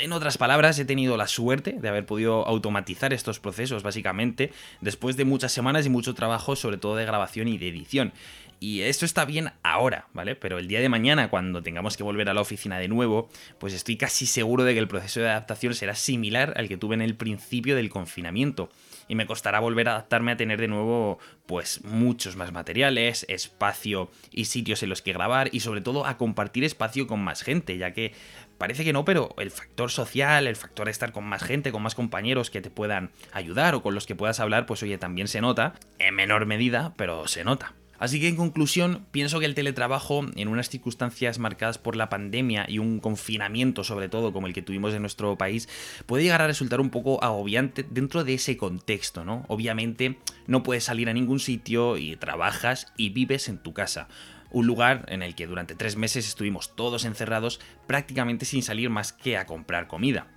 En 0.00 0.12
otras 0.12 0.38
palabras, 0.38 0.78
he 0.78 0.86
tenido 0.86 1.18
la 1.18 1.28
suerte 1.28 1.72
de 1.72 1.88
haber 1.88 2.06
podido 2.06 2.46
automatizar 2.46 3.12
estos 3.12 3.38
procesos, 3.38 3.82
básicamente, 3.82 4.50
después 4.80 5.16
de 5.16 5.26
muchas 5.26 5.52
semanas 5.52 5.84
y 5.84 5.90
mucho 5.90 6.14
trabajo, 6.14 6.56
sobre 6.56 6.78
todo 6.78 6.96
de 6.96 7.04
grabación 7.04 7.48
y 7.48 7.58
de 7.58 7.68
edición. 7.68 8.12
Y 8.60 8.82
esto 8.82 9.04
está 9.04 9.24
bien 9.24 9.52
ahora, 9.62 10.08
¿vale? 10.12 10.36
Pero 10.36 10.58
el 10.58 10.68
día 10.68 10.80
de 10.80 10.88
mañana, 10.88 11.28
cuando 11.28 11.62
tengamos 11.62 11.96
que 11.96 12.02
volver 12.02 12.28
a 12.28 12.34
la 12.34 12.40
oficina 12.40 12.78
de 12.78 12.88
nuevo, 12.88 13.28
pues 13.58 13.74
estoy 13.74 13.96
casi 13.96 14.26
seguro 14.26 14.64
de 14.64 14.74
que 14.74 14.80
el 14.80 14.88
proceso 14.88 15.20
de 15.20 15.28
adaptación 15.28 15.74
será 15.74 15.94
similar 15.94 16.54
al 16.56 16.68
que 16.68 16.76
tuve 16.76 16.94
en 16.94 17.02
el 17.02 17.14
principio 17.14 17.76
del 17.76 17.90
confinamiento. 17.90 18.70
Y 19.06 19.16
me 19.16 19.26
costará 19.26 19.60
volver 19.60 19.88
a 19.88 19.92
adaptarme 19.92 20.32
a 20.32 20.36
tener 20.38 20.60
de 20.60 20.68
nuevo, 20.68 21.18
pues, 21.46 21.84
muchos 21.84 22.36
más 22.36 22.52
materiales, 22.52 23.26
espacio 23.28 24.10
y 24.30 24.46
sitios 24.46 24.82
en 24.82 24.88
los 24.88 25.02
que 25.02 25.12
grabar 25.12 25.50
y 25.52 25.60
sobre 25.60 25.82
todo 25.82 26.06
a 26.06 26.16
compartir 26.16 26.64
espacio 26.64 27.06
con 27.06 27.20
más 27.20 27.42
gente, 27.42 27.76
ya 27.76 27.92
que 27.92 28.14
parece 28.56 28.82
que 28.82 28.94
no, 28.94 29.04
pero 29.04 29.34
el 29.38 29.50
factor 29.50 29.90
social, 29.90 30.46
el 30.46 30.56
factor 30.56 30.86
de 30.86 30.92
estar 30.92 31.12
con 31.12 31.24
más 31.24 31.42
gente, 31.42 31.70
con 31.70 31.82
más 31.82 31.94
compañeros 31.94 32.48
que 32.48 32.62
te 32.62 32.70
puedan 32.70 33.10
ayudar 33.32 33.74
o 33.74 33.82
con 33.82 33.94
los 33.94 34.06
que 34.06 34.14
puedas 34.14 34.40
hablar, 34.40 34.64
pues 34.64 34.82
oye, 34.82 34.96
también 34.96 35.28
se 35.28 35.42
nota, 35.42 35.74
en 35.98 36.14
menor 36.14 36.46
medida, 36.46 36.94
pero 36.96 37.28
se 37.28 37.44
nota. 37.44 37.74
Así 37.98 38.20
que 38.20 38.28
en 38.28 38.36
conclusión, 38.36 39.06
pienso 39.10 39.40
que 39.40 39.46
el 39.46 39.54
teletrabajo, 39.54 40.26
en 40.36 40.48
unas 40.48 40.68
circunstancias 40.68 41.38
marcadas 41.38 41.78
por 41.78 41.96
la 41.96 42.08
pandemia 42.08 42.66
y 42.68 42.78
un 42.78 43.00
confinamiento 43.00 43.84
sobre 43.84 44.08
todo 44.08 44.32
como 44.32 44.46
el 44.46 44.52
que 44.52 44.62
tuvimos 44.62 44.94
en 44.94 45.02
nuestro 45.02 45.36
país, 45.36 45.68
puede 46.06 46.24
llegar 46.24 46.42
a 46.42 46.46
resultar 46.46 46.80
un 46.80 46.90
poco 46.90 47.22
agobiante 47.22 47.84
dentro 47.88 48.24
de 48.24 48.34
ese 48.34 48.56
contexto, 48.56 49.24
¿no? 49.24 49.44
Obviamente 49.48 50.18
no 50.46 50.62
puedes 50.62 50.84
salir 50.84 51.08
a 51.08 51.14
ningún 51.14 51.40
sitio 51.40 51.96
y 51.96 52.16
trabajas 52.16 52.92
y 52.96 53.10
vives 53.10 53.48
en 53.48 53.58
tu 53.58 53.72
casa 53.72 54.08
un 54.50 54.66
lugar 54.68 55.04
en 55.08 55.22
el 55.22 55.34
que 55.34 55.48
durante 55.48 55.74
tres 55.74 55.96
meses 55.96 56.28
estuvimos 56.28 56.76
todos 56.76 57.04
encerrados 57.04 57.60
prácticamente 57.88 58.44
sin 58.46 58.62
salir 58.62 58.88
más 58.88 59.12
que 59.12 59.36
a 59.36 59.46
comprar 59.46 59.88
comida. 59.88 60.33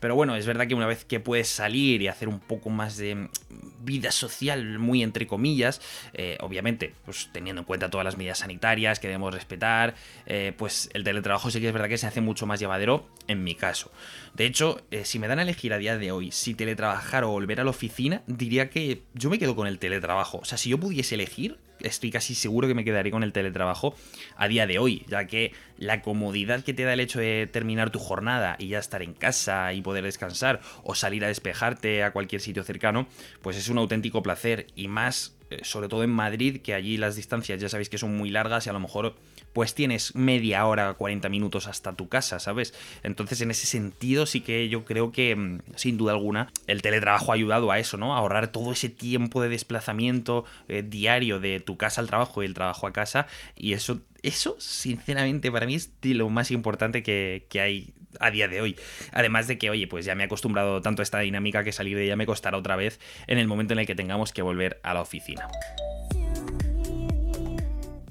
Pero 0.00 0.14
bueno, 0.14 0.34
es 0.34 0.46
verdad 0.46 0.66
que 0.66 0.74
una 0.74 0.86
vez 0.86 1.04
que 1.04 1.20
puedes 1.20 1.48
salir 1.48 2.02
y 2.02 2.08
hacer 2.08 2.28
un 2.28 2.40
poco 2.40 2.70
más 2.70 2.96
de 2.96 3.28
vida 3.82 4.10
social, 4.10 4.78
muy 4.78 5.02
entre 5.02 5.26
comillas, 5.26 5.80
eh, 6.14 6.38
obviamente, 6.40 6.94
pues 7.04 7.28
teniendo 7.32 7.60
en 7.60 7.66
cuenta 7.66 7.90
todas 7.90 8.04
las 8.04 8.16
medidas 8.16 8.38
sanitarias 8.38 8.98
que 8.98 9.08
debemos 9.08 9.32
respetar, 9.32 9.94
eh, 10.26 10.52
pues 10.56 10.90
el 10.94 11.04
teletrabajo 11.04 11.50
sí 11.50 11.60
que 11.60 11.68
es 11.68 11.72
verdad 11.72 11.88
que 11.88 11.98
se 11.98 12.06
hace 12.06 12.20
mucho 12.20 12.46
más 12.46 12.60
llevadero 12.60 13.06
en 13.28 13.44
mi 13.44 13.54
caso. 13.54 13.90
De 14.34 14.46
hecho, 14.46 14.80
eh, 14.90 15.04
si 15.04 15.18
me 15.18 15.28
dan 15.28 15.38
a 15.38 15.42
elegir 15.42 15.72
a 15.72 15.78
día 15.78 15.96
de 15.98 16.12
hoy 16.12 16.32
si 16.32 16.54
teletrabajar 16.54 17.24
o 17.24 17.28
volver 17.28 17.60
a 17.60 17.64
la 17.64 17.70
oficina, 17.70 18.22
diría 18.26 18.70
que 18.70 19.02
yo 19.14 19.30
me 19.30 19.38
quedo 19.38 19.54
con 19.54 19.66
el 19.66 19.78
teletrabajo. 19.78 20.38
O 20.38 20.44
sea, 20.44 20.58
si 20.58 20.70
yo 20.70 20.78
pudiese 20.78 21.14
elegir, 21.14 21.58
estoy 21.82 22.10
casi 22.10 22.34
seguro 22.34 22.68
que 22.68 22.74
me 22.74 22.84
quedaré 22.84 23.10
con 23.10 23.22
el 23.22 23.32
teletrabajo 23.32 23.94
a 24.36 24.48
día 24.48 24.66
de 24.66 24.78
hoy, 24.78 25.04
ya 25.08 25.26
que 25.26 25.52
la 25.78 26.02
comodidad 26.02 26.62
que 26.62 26.74
te 26.74 26.84
da 26.84 26.92
el 26.92 27.00
hecho 27.00 27.20
de 27.20 27.48
terminar 27.50 27.90
tu 27.90 27.98
jornada 27.98 28.56
y 28.58 28.68
ya 28.68 28.78
estar 28.78 29.02
en 29.02 29.14
casa 29.14 29.72
y 29.72 29.82
poder 29.82 30.04
descansar 30.04 30.60
o 30.84 30.94
salir 30.94 31.24
a 31.24 31.28
despejarte 31.28 32.02
a 32.02 32.12
cualquier 32.12 32.40
sitio 32.40 32.62
cercano, 32.62 33.06
pues 33.42 33.56
es 33.56 33.68
un 33.68 33.78
auténtico 33.78 34.22
placer. 34.22 34.66
Y 34.76 34.88
más 34.88 35.36
eh, 35.50 35.60
sobre 35.62 35.88
todo 35.88 36.04
en 36.04 36.10
Madrid, 36.10 36.60
que 36.62 36.74
allí 36.74 36.96
las 36.96 37.16
distancias 37.16 37.60
ya 37.60 37.68
sabéis 37.68 37.88
que 37.88 37.98
son 37.98 38.16
muy 38.16 38.30
largas 38.30 38.66
y 38.66 38.70
a 38.70 38.72
lo 38.72 38.80
mejor 38.80 39.16
pues 39.52 39.74
tienes 39.74 40.14
media 40.14 40.66
hora, 40.66 40.94
40 40.94 41.28
minutos 41.28 41.66
hasta 41.66 41.94
tu 41.94 42.08
casa, 42.08 42.38
¿sabes? 42.38 42.74
Entonces 43.02 43.40
en 43.40 43.50
ese 43.50 43.66
sentido 43.66 44.26
sí 44.26 44.40
que 44.40 44.68
yo 44.68 44.84
creo 44.84 45.12
que 45.12 45.34
mm, 45.34 45.60
sin 45.76 45.96
duda 45.96 46.12
alguna 46.12 46.52
el 46.66 46.82
teletrabajo 46.82 47.32
ha 47.32 47.34
ayudado 47.34 47.70
a 47.70 47.78
eso, 47.78 47.96
¿no? 47.96 48.14
A 48.14 48.18
ahorrar 48.18 48.48
todo 48.48 48.72
ese 48.72 48.88
tiempo 48.88 49.42
de 49.42 49.48
desplazamiento 49.48 50.44
eh, 50.68 50.82
diario 50.86 51.40
de 51.40 51.60
tu 51.60 51.76
casa 51.76 52.00
al 52.00 52.06
trabajo 52.06 52.42
y 52.42 52.46
el 52.46 52.54
trabajo 52.54 52.86
a 52.86 52.92
casa 52.92 53.26
y 53.56 53.72
eso 53.72 54.00
eso, 54.22 54.56
sinceramente, 54.58 55.50
para 55.50 55.66
mí 55.66 55.74
es 55.74 55.90
lo 56.02 56.28
más 56.28 56.50
importante 56.50 57.02
que, 57.02 57.46
que, 57.48 57.60
hay 57.60 57.94
a 58.18 58.30
día 58.30 58.48
de 58.48 58.60
hoy. 58.60 58.76
Además 59.12 59.46
de 59.46 59.58
que, 59.58 59.70
oye, 59.70 59.86
pues 59.86 60.04
ya 60.04 60.14
me 60.14 60.24
he 60.24 60.26
acostumbrado 60.26 60.82
tanto 60.82 61.02
a 61.02 61.04
esta 61.04 61.20
dinámica 61.20 61.64
que 61.64 61.72
salir 61.72 61.96
de 61.96 62.04
ella 62.04 62.16
me 62.16 62.26
costará 62.26 62.56
otra 62.58 62.76
vez 62.76 63.00
en 63.26 63.38
el 63.38 63.46
momento 63.46 63.72
en 63.72 63.80
el 63.80 63.86
que 63.86 63.94
tengamos 63.94 64.32
que 64.32 64.42
volver 64.42 64.80
a 64.82 64.94
la 64.94 65.00
oficina. 65.00 65.48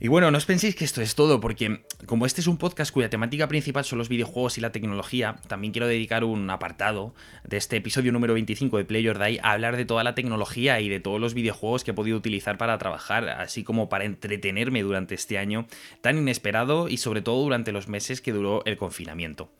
Y 0.01 0.07
bueno, 0.07 0.31
no 0.31 0.37
os 0.37 0.45
penséis 0.45 0.77
que 0.77 0.85
esto 0.85 1.01
es 1.01 1.13
todo, 1.13 1.41
porque 1.41 1.81
como 2.05 2.25
este 2.25 2.39
es 2.39 2.47
un 2.47 2.57
podcast 2.57 2.93
cuya 2.93 3.09
temática 3.09 3.49
principal 3.49 3.83
son 3.83 3.99
los 3.99 4.07
videojuegos 4.07 4.57
y 4.57 4.61
la 4.61 4.71
tecnología, 4.71 5.35
también 5.49 5.73
quiero 5.73 5.87
dedicar 5.87 6.23
un 6.23 6.49
apartado 6.49 7.13
de 7.43 7.57
este 7.57 7.75
episodio 7.75 8.13
número 8.13 8.33
25 8.33 8.77
de 8.77 8.85
Play 8.85 9.03
Your 9.03 9.19
Die 9.19 9.41
a 9.43 9.51
hablar 9.51 9.75
de 9.75 9.83
toda 9.83 10.05
la 10.05 10.15
tecnología 10.15 10.79
y 10.79 10.87
de 10.87 11.01
todos 11.01 11.19
los 11.19 11.33
videojuegos 11.33 11.83
que 11.83 11.91
he 11.91 11.93
podido 11.93 12.17
utilizar 12.17 12.57
para 12.57 12.77
trabajar, 12.77 13.27
así 13.27 13.65
como 13.65 13.89
para 13.89 14.05
entretenerme 14.05 14.83
durante 14.83 15.15
este 15.15 15.37
año 15.37 15.67
tan 15.99 16.17
inesperado 16.17 16.87
y 16.87 16.95
sobre 16.95 17.21
todo 17.21 17.43
durante 17.43 17.73
los 17.73 17.89
meses 17.89 18.21
que 18.21 18.31
duró 18.31 18.63
el 18.63 18.77
confinamiento. 18.77 19.51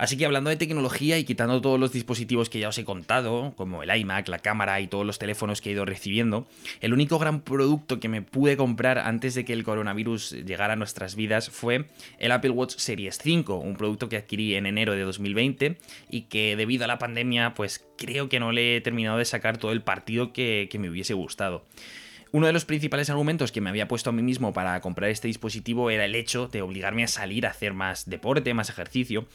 Así 0.00 0.16
que 0.16 0.24
hablando 0.24 0.48
de 0.48 0.56
tecnología 0.56 1.18
y 1.18 1.24
quitando 1.24 1.60
todos 1.60 1.78
los 1.78 1.92
dispositivos 1.92 2.48
que 2.48 2.58
ya 2.58 2.70
os 2.70 2.78
he 2.78 2.86
contado, 2.86 3.52
como 3.54 3.82
el 3.82 3.94
iMac, 3.94 4.28
la 4.28 4.38
cámara 4.38 4.80
y 4.80 4.86
todos 4.86 5.04
los 5.04 5.18
teléfonos 5.18 5.60
que 5.60 5.68
he 5.68 5.72
ido 5.74 5.84
recibiendo, 5.84 6.48
el 6.80 6.94
único 6.94 7.18
gran 7.18 7.42
producto 7.42 8.00
que 8.00 8.08
me 8.08 8.22
pude 8.22 8.56
comprar 8.56 8.96
antes 8.96 9.34
de 9.34 9.44
que 9.44 9.52
el 9.52 9.62
coronavirus 9.62 10.30
llegara 10.46 10.72
a 10.72 10.76
nuestras 10.76 11.16
vidas 11.16 11.50
fue 11.50 11.84
el 12.18 12.32
Apple 12.32 12.48
Watch 12.48 12.76
Series 12.78 13.18
5, 13.18 13.56
un 13.56 13.76
producto 13.76 14.08
que 14.08 14.16
adquirí 14.16 14.54
en 14.54 14.64
enero 14.64 14.94
de 14.94 15.02
2020 15.02 15.76
y 16.08 16.22
que 16.22 16.56
debido 16.56 16.84
a 16.84 16.88
la 16.88 16.98
pandemia 16.98 17.52
pues 17.52 17.84
creo 17.98 18.30
que 18.30 18.40
no 18.40 18.52
le 18.52 18.76
he 18.76 18.80
terminado 18.80 19.18
de 19.18 19.26
sacar 19.26 19.58
todo 19.58 19.72
el 19.72 19.82
partido 19.82 20.32
que, 20.32 20.68
que 20.70 20.78
me 20.78 20.88
hubiese 20.88 21.12
gustado. 21.12 21.66
Uno 22.32 22.46
de 22.46 22.52
los 22.52 22.64
principales 22.64 23.10
argumentos 23.10 23.50
que 23.50 23.60
me 23.60 23.70
había 23.70 23.88
puesto 23.88 24.10
a 24.10 24.12
mí 24.12 24.22
mismo 24.22 24.52
para 24.52 24.80
comprar 24.80 25.10
este 25.10 25.26
dispositivo 25.26 25.90
era 25.90 26.04
el 26.04 26.14
hecho 26.14 26.46
de 26.46 26.62
obligarme 26.62 27.02
a 27.02 27.08
salir 27.08 27.44
a 27.44 27.50
hacer 27.50 27.74
más 27.74 28.08
deporte, 28.08 28.54
más 28.54 28.70
ejercicio. 28.70 29.26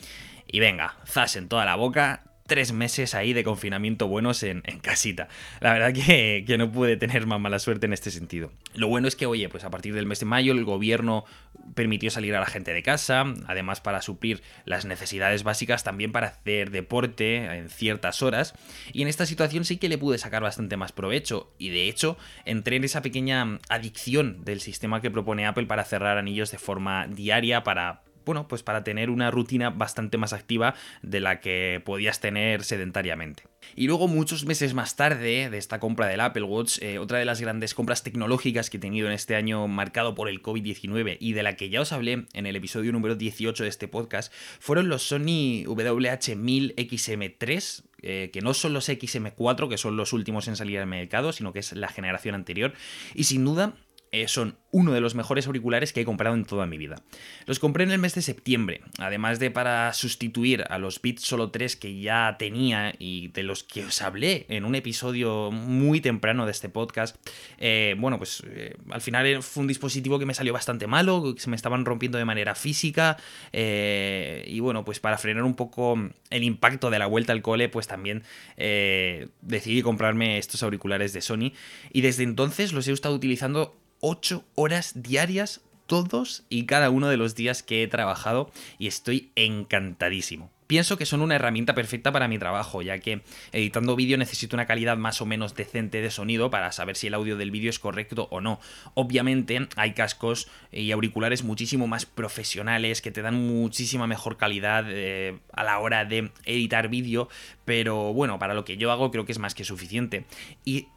Y 0.48 0.62
venga, 0.62 0.96
zas 1.06 1.36
en 1.36 1.50
toda 1.50 1.66
la 1.66 1.75
boca, 1.75 2.35
tres 2.46 2.74
meses 2.74 3.16
ahí 3.16 3.34
de 3.34 3.44
confinamiento 3.44 4.08
buenos 4.08 4.44
en, 4.44 4.62
casita. 4.82 5.28
La 5.62 5.74
verdad 5.74 5.94
que, 5.94 6.44
que, 6.46 6.58
no 6.58 6.72
pude 6.72 6.96
tener 6.98 7.25
más 7.25 7.40
mala 7.40 7.60
suerte 7.60 7.88
en 7.88 7.94
este 7.94 8.12
sentido. 8.12 8.52
Lo 8.74 8.88
bueno 8.88 9.08
es 9.08 9.16
que, 9.16 9.25
oye, 9.25 9.50
pues 9.50 9.64
a 9.64 9.72
partir 9.72 9.96
del 9.96 10.06
mes 10.06 10.20
de 10.20 10.25
mayo 10.25 10.52
el 10.52 10.64
gobierno 10.64 11.25
permitió 11.74 12.12
salir 12.12 12.36
a 12.36 12.40
la 12.40 12.46
gente 12.46 12.74
de 12.74 12.84
casa, 12.84 13.25
además 13.48 13.82
para 13.82 14.02
suplir 14.02 14.44
las 14.66 14.86
necesidades 14.86 15.44
básicas, 15.44 15.84
también 15.84 16.12
para 16.12 16.28
hacer 16.28 16.70
deporte 16.70 17.46
en 17.46 17.70
ciertas 17.70 18.22
horas. 18.22 18.54
Y 18.94 19.02
en 19.02 19.08
esta 19.08 19.25
situación 19.25 19.66
sí 19.66 19.78
que 19.78 19.90
le 19.90 19.98
pude 19.98 20.18
sacar 20.18 20.44
bastante 20.44 20.78
más 20.78 20.92
provecho. 20.92 21.52
Y 21.58 21.70
de 21.70 21.90
hecho, 21.90 22.18
entré 22.46 22.75
en 22.75 22.84
esa 22.84 23.02
pequeña 23.02 23.60
adicción 23.70 24.46
del 24.46 24.62
sistema 24.62 25.02
que 25.02 25.12
propone 25.12 25.48
Apple 25.48 25.66
para 25.66 25.84
cerrar 25.84 26.18
anillos 26.18 26.52
de 26.52 26.60
forma 26.60 27.08
diaria, 27.08 27.64
para 27.64 28.05
bueno, 28.25 28.48
pues 28.48 28.63
para 28.63 28.84
tener 28.84 29.10
una 29.10 29.32
rutina 29.32 29.70
bastante 29.70 30.17
más 30.17 30.34
activa 30.34 30.75
de 31.01 31.20
la 31.20 31.39
que 31.39 31.82
podías 31.86 32.20
tener 32.20 32.63
sedentariamente. 32.63 33.44
Y 33.75 33.88
luego, 33.88 34.08
muchos 34.08 34.46
meses 34.46 34.74
más 34.74 34.96
tarde 34.96 35.50
de 35.50 35.58
esta 35.58 35.79
compra 35.79 36.08
del 36.08 36.22
Apple 36.22 36.44
Watch, 36.44 36.82
eh, 36.82 37.00
otra 37.00 37.20
de 37.20 37.25
las 37.25 37.41
grandes 37.41 37.74
compras 37.74 38.03
tecnológicas 38.03 38.70
que 38.70 38.77
he 38.77 38.79
tenido 38.79 39.08
en 39.08 39.13
este 39.13 39.36
año 39.36 39.67
marcado 39.67 40.15
por 40.15 40.29
el 40.29 40.41
COVID-19 40.41 41.17
y 41.20 41.34
de 41.34 41.44
la 41.44 41.55
que 41.55 41.70
ya 41.70 41.82
os 41.82 41.91
hablé 41.91 42.25
en 42.34 42.46
el 42.46 42.55
episodio 42.55 42.91
número 42.91 43.15
18 43.15 43.63
de 43.63 43.70
este 43.70 43.88
podcast, 43.88 44.32
fueron 44.60 44.89
los 44.89 45.03
Sony 45.03 45.63
WH-1000XM3, 45.65 47.84
eh, 48.01 48.29
que 48.32 48.41
no 48.41 48.53
son 48.53 48.74
los 48.74 48.88
XM4, 48.88 49.67
que 49.67 49.77
son 49.77 49.98
los 49.98 50.13
últimos 50.13 50.48
en 50.48 50.55
salir 50.55 50.79
al 50.79 50.88
mercado, 50.88 51.34
sino 51.34 51.53
que 51.53 51.60
es 51.60 51.74
la 51.74 51.88
generación 51.88 52.36
anterior. 52.36 52.74
Y 53.13 53.25
sin 53.25 53.44
duda, 53.44 53.74
eh, 54.16 54.30
son 54.30 54.58
uno 54.72 54.94
de 54.94 55.02
los 55.02 55.14
mejores 55.14 55.46
auriculares 55.48 55.92
que 55.92 56.00
he 56.00 56.06
comprado 56.06 56.36
en 56.36 56.46
toda 56.46 56.66
mi 56.66 56.78
vida. 56.78 57.02
Los 57.46 57.60
compré 57.60 57.84
en 57.84 57.92
el 57.92 58.00
mes 58.00 58.16
de 58.16 58.22
septiembre, 58.22 58.82
además 58.98 59.40
de 59.40 59.52
para 59.52 59.92
sustituir 59.92 60.64
a 60.70 60.78
los 60.78 61.02
Beats 61.02 61.22
Solo 61.24 61.52
3 61.52 61.76
que 61.76 62.00
ya 62.00 62.38
tenía 62.40 62.94
y 62.98 63.28
de 63.30 63.44
los 63.44 63.64
que 63.64 63.84
os 63.84 64.02
hablé 64.02 64.46
en 64.48 64.64
un 64.64 64.76
episodio 64.76 65.52
muy 65.52 66.00
temprano 66.00 66.46
de 66.46 66.54
este 66.54 66.70
podcast. 66.70 67.18
Eh, 67.58 67.96
bueno, 67.98 68.18
pues 68.18 68.44
eh, 68.48 68.78
al 68.90 69.02
final 69.02 69.44
fue 69.44 69.62
un 69.62 69.68
dispositivo 69.68 70.18
que 70.18 70.26
me 70.26 70.34
salió 70.34 70.54
bastante 70.54 70.88
malo, 70.88 71.36
que 71.36 71.42
se 71.42 71.50
me 71.50 71.58
estaban 71.58 71.84
rompiendo 71.84 72.18
de 72.18 72.26
manera 72.26 72.56
física 72.56 73.18
y 73.52 74.60
bueno, 74.62 74.86
pues 74.86 75.02
para 75.02 75.18
frenar 75.18 75.44
un 75.44 75.56
poco 75.56 75.98
el 76.30 76.44
impacto 76.44 76.90
de 76.90 77.00
la 77.00 77.08
vuelta 77.08 77.34
al 77.34 77.42
cole, 77.42 77.68
pues 77.68 77.88
también 77.88 78.24
decidí 78.56 79.82
comprarme 79.82 80.38
estos 80.38 80.64
auriculares 80.64 81.12
de 81.12 81.22
Sony 81.22 81.52
y 81.92 82.00
desde 82.02 82.24
entonces 82.24 82.72
los 82.72 82.88
he 82.88 82.92
estado 82.92 83.16
utilizando 83.16 83.76
8 84.02 84.44
horas 84.56 84.94
diarias 84.96 85.62
todos 85.86 86.44
y 86.50 86.66
cada 86.66 86.90
uno 86.90 87.10
de 87.10 87.18
los 87.18 87.36
días 87.36 87.64
que 87.64 87.84
he 87.84 87.88
trabajado 87.88 88.52
y 88.78 88.88
estoy 88.88 89.32
encantadísimo. 89.36 90.52
Pienso 90.68 90.98
que 90.98 91.06
son 91.06 91.22
una 91.22 91.36
herramienta 91.36 91.75
perfecta 91.75 92.12
para 92.12 92.28
mi 92.28 92.40
trabajo, 92.40 92.82
ya 92.82 92.98
que 92.98 93.22
editando 93.52 93.96
vídeo 93.96 94.18
necesito 94.18 94.56
una 94.56 94.66
calidad 94.66 94.98
más 94.98 95.22
o 95.22 95.25
menos 95.28 95.54
decente 95.54 96.02
de 96.02 96.10
sonido 96.10 96.50
para 96.50 96.72
saber 96.72 96.96
si 96.96 97.06
el 97.06 97.14
audio 97.14 97.38
del 97.38 97.52
vídeo 97.52 97.70
es 97.70 97.78
correcto 97.78 98.28
o 98.32 98.42
no. 98.42 98.60
Obviamente 98.96 99.68
hay 99.75 99.94
cascos 99.94 100.48
y 100.72 100.92
auriculares 100.92 101.44
muchísimo 101.44 101.86
más 101.86 102.08
profesionales 102.08 103.04
que 103.04 103.12
te 103.12 103.22
dan 103.22 103.36
muchísima 103.36 104.08
mejor 104.08 104.38
calidad 104.38 104.86
eh, 104.88 105.38
a 105.54 105.64
la 105.64 105.78
hora 105.78 106.04
de 106.04 106.32
editar 106.46 106.90
vídeo, 106.90 107.30
pero 107.64 108.12
bueno, 108.14 108.40
para 108.40 108.56
lo 108.56 108.66
que 108.66 108.78
yo 108.78 108.92
hago 108.92 109.12
creo 109.12 109.25
que 109.25 109.34
es 109.34 109.40
más 109.40 109.54
que 109.54 109.66
suficiente. 109.66 110.25
Y 110.64 110.88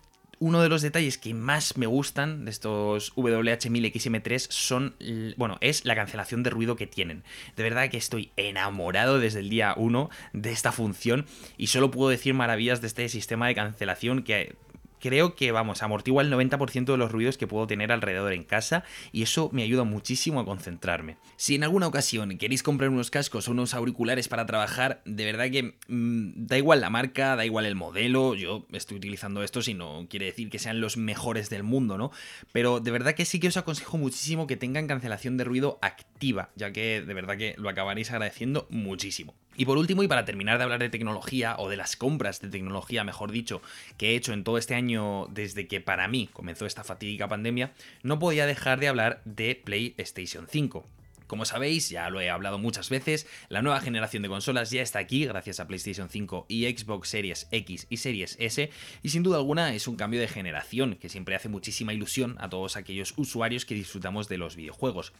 uno 0.40 0.62
de 0.62 0.68
los 0.68 0.82
detalles 0.82 1.18
que 1.18 1.34
más 1.34 1.76
me 1.76 1.86
gustan 1.86 2.44
de 2.44 2.50
estos 2.50 3.14
WH-1000XM3 3.16 4.46
son, 4.50 4.94
bueno, 5.36 5.58
es 5.60 5.84
la 5.84 5.94
cancelación 5.94 6.42
de 6.42 6.50
ruido 6.50 6.76
que 6.76 6.86
tienen. 6.86 7.24
De 7.56 7.62
verdad 7.62 7.90
que 7.90 7.96
estoy 7.96 8.30
enamorado 8.36 9.18
desde 9.18 9.40
el 9.40 9.50
día 9.50 9.74
1 9.76 10.10
de 10.32 10.52
esta 10.52 10.72
función 10.72 11.26
y 11.56 11.68
solo 11.68 11.90
puedo 11.90 12.10
decir 12.10 12.34
maravillas 12.34 12.80
de 12.80 12.86
este 12.86 13.08
sistema 13.08 13.48
de 13.48 13.54
cancelación 13.54 14.22
que 14.22 14.56
creo 15.00 15.34
que, 15.34 15.52
vamos, 15.52 15.82
amortigua 15.82 16.22
el 16.22 16.32
90% 16.32 16.84
de 16.84 16.96
los 16.96 17.12
ruidos 17.12 17.38
que 17.38 17.46
puedo 17.46 17.66
tener 17.66 17.92
alrededor 17.92 18.32
en 18.32 18.44
casa 18.44 18.84
y 19.12 19.22
eso 19.22 19.50
me 19.52 19.62
ayuda 19.62 19.84
muchísimo 19.84 20.40
a 20.40 20.44
concentrarme. 20.44 21.16
Si 21.36 21.54
en 21.54 21.64
alguna 21.64 21.86
ocasión 21.86 22.36
queréis 22.38 22.62
comprar 22.62 22.90
unos 22.90 23.10
cascos 23.10 23.48
o 23.48 23.52
unos 23.52 23.74
auriculares 23.74 24.28
para 24.28 24.46
trabajar, 24.46 25.02
de 25.04 25.24
verdad 25.24 25.50
que 25.50 25.74
mm, 25.88 26.46
da 26.46 26.58
igual 26.58 26.80
la 26.80 26.90
marca, 26.90 27.36
da 27.36 27.44
igual 27.44 27.66
el 27.66 27.74
modelo, 27.74 28.34
yo 28.34 28.66
estoy 28.72 28.96
utilizando 28.96 29.42
estos 29.42 29.68
y 29.68 29.74
no 29.74 30.06
quiere 30.08 30.26
decir 30.26 30.50
que 30.50 30.58
sean 30.58 30.80
los 30.80 30.96
mejores 30.96 31.50
del 31.50 31.62
mundo, 31.62 31.98
¿no? 31.98 32.10
Pero 32.52 32.80
de 32.80 32.90
verdad 32.90 33.14
que 33.14 33.24
sí 33.24 33.40
que 33.40 33.48
os 33.48 33.56
aconsejo 33.56 33.98
muchísimo 33.98 34.46
que 34.46 34.56
tengan 34.56 34.86
cancelación 34.86 35.36
de 35.36 35.44
ruido 35.44 35.78
activa, 35.82 36.50
ya 36.56 36.72
que 36.72 37.02
de 37.02 37.14
verdad 37.14 37.36
que 37.36 37.54
lo 37.58 37.68
acabaréis 37.68 38.10
agradeciendo 38.10 38.66
muchísimo. 38.70 39.34
Y 39.58 39.64
por 39.64 39.76
último, 39.76 40.04
y 40.04 40.08
para 40.08 40.24
terminar 40.24 40.56
de 40.56 40.62
hablar 40.62 40.78
de 40.78 40.88
tecnología, 40.88 41.56
o 41.58 41.68
de 41.68 41.76
las 41.76 41.96
compras 41.96 42.40
de 42.40 42.48
tecnología, 42.48 43.02
mejor 43.02 43.32
dicho, 43.32 43.60
que 43.96 44.10
he 44.10 44.14
hecho 44.14 44.32
en 44.32 44.44
todo 44.44 44.56
este 44.56 44.76
año 44.76 45.26
desde 45.32 45.66
que 45.66 45.80
para 45.80 46.06
mí 46.06 46.30
comenzó 46.32 46.64
esta 46.64 46.84
fatídica 46.84 47.26
pandemia, 47.26 47.72
no 48.04 48.20
podía 48.20 48.46
dejar 48.46 48.78
de 48.78 48.86
hablar 48.86 49.20
de 49.24 49.60
PlayStation 49.64 50.46
5. 50.48 50.86
Como 51.28 51.44
sabéis, 51.44 51.90
ya 51.90 52.08
lo 52.08 52.22
he 52.22 52.30
hablado 52.30 52.58
muchas 52.58 52.88
veces, 52.88 53.26
la 53.50 53.60
nueva 53.60 53.80
generación 53.80 54.22
de 54.22 54.30
consolas 54.30 54.70
ya 54.70 54.80
está 54.80 54.98
aquí 54.98 55.26
gracias 55.26 55.60
a 55.60 55.66
PlayStation 55.66 56.08
5 56.08 56.46
y 56.48 56.64
Xbox 56.64 57.10
Series 57.10 57.48
X 57.50 57.86
y 57.90 57.98
Series 57.98 58.36
S, 58.40 58.70
y 59.02 59.08
sin 59.10 59.22
duda 59.22 59.36
alguna 59.36 59.74
es 59.74 59.86
un 59.88 59.96
cambio 59.96 60.20
de 60.20 60.26
generación 60.26 60.96
que 60.96 61.10
siempre 61.10 61.36
hace 61.36 61.50
muchísima 61.50 61.92
ilusión 61.92 62.36
a 62.40 62.48
todos 62.48 62.78
aquellos 62.78 63.12
usuarios 63.18 63.66
que 63.66 63.74
disfrutamos 63.74 64.30
de 64.30 64.38
los 64.38 64.56
videojuegos. 64.56 65.12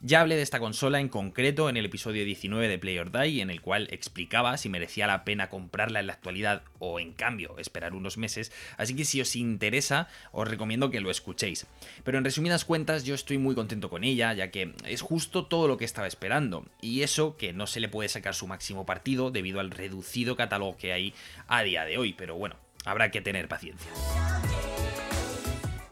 Ya 0.00 0.20
hablé 0.20 0.34
de 0.34 0.42
esta 0.42 0.58
consola 0.58 0.98
en 0.98 1.08
concreto 1.08 1.68
en 1.68 1.76
el 1.76 1.84
episodio 1.84 2.24
19 2.24 2.66
de 2.66 2.78
Play 2.80 2.98
or 2.98 3.12
Die, 3.12 3.40
en 3.40 3.50
el 3.50 3.60
cual 3.60 3.86
explicaba 3.92 4.58
si 4.58 4.68
merecía 4.68 5.06
la 5.06 5.24
pena 5.24 5.48
comprarla 5.48 6.00
en 6.00 6.08
la 6.08 6.14
actualidad 6.14 6.64
o 6.80 6.98
en 6.98 7.12
cambio 7.12 7.56
esperar 7.58 7.94
unos 7.94 8.18
meses, 8.18 8.50
así 8.78 8.96
que 8.96 9.04
si 9.04 9.20
os 9.20 9.36
interesa 9.36 10.08
os 10.32 10.48
recomiendo 10.48 10.90
que 10.90 11.00
lo 11.00 11.12
escuchéis. 11.12 11.68
Pero 12.02 12.18
en 12.18 12.24
resumidas 12.24 12.64
cuentas 12.64 13.04
yo 13.04 13.14
estoy 13.14 13.38
muy 13.38 13.54
contento 13.54 13.88
con 13.90 14.02
ella, 14.02 14.32
ya 14.32 14.50
que 14.50 14.74
es 14.88 15.02
justo 15.02 15.46
todo 15.52 15.68
lo 15.68 15.76
que 15.76 15.84
estaba 15.84 16.06
esperando. 16.06 16.64
Y 16.80 17.02
eso 17.02 17.36
que 17.36 17.52
no 17.52 17.66
se 17.66 17.78
le 17.78 17.90
puede 17.90 18.08
sacar 18.08 18.34
su 18.34 18.46
máximo 18.46 18.86
partido 18.86 19.30
debido 19.30 19.60
al 19.60 19.70
reducido 19.70 20.34
catálogo 20.34 20.78
que 20.78 20.94
hay 20.94 21.12
a 21.46 21.62
día 21.62 21.84
de 21.84 21.98
hoy. 21.98 22.14
Pero 22.14 22.36
bueno, 22.36 22.56
habrá 22.86 23.10
que 23.10 23.20
tener 23.20 23.48
paciencia. 23.48 23.90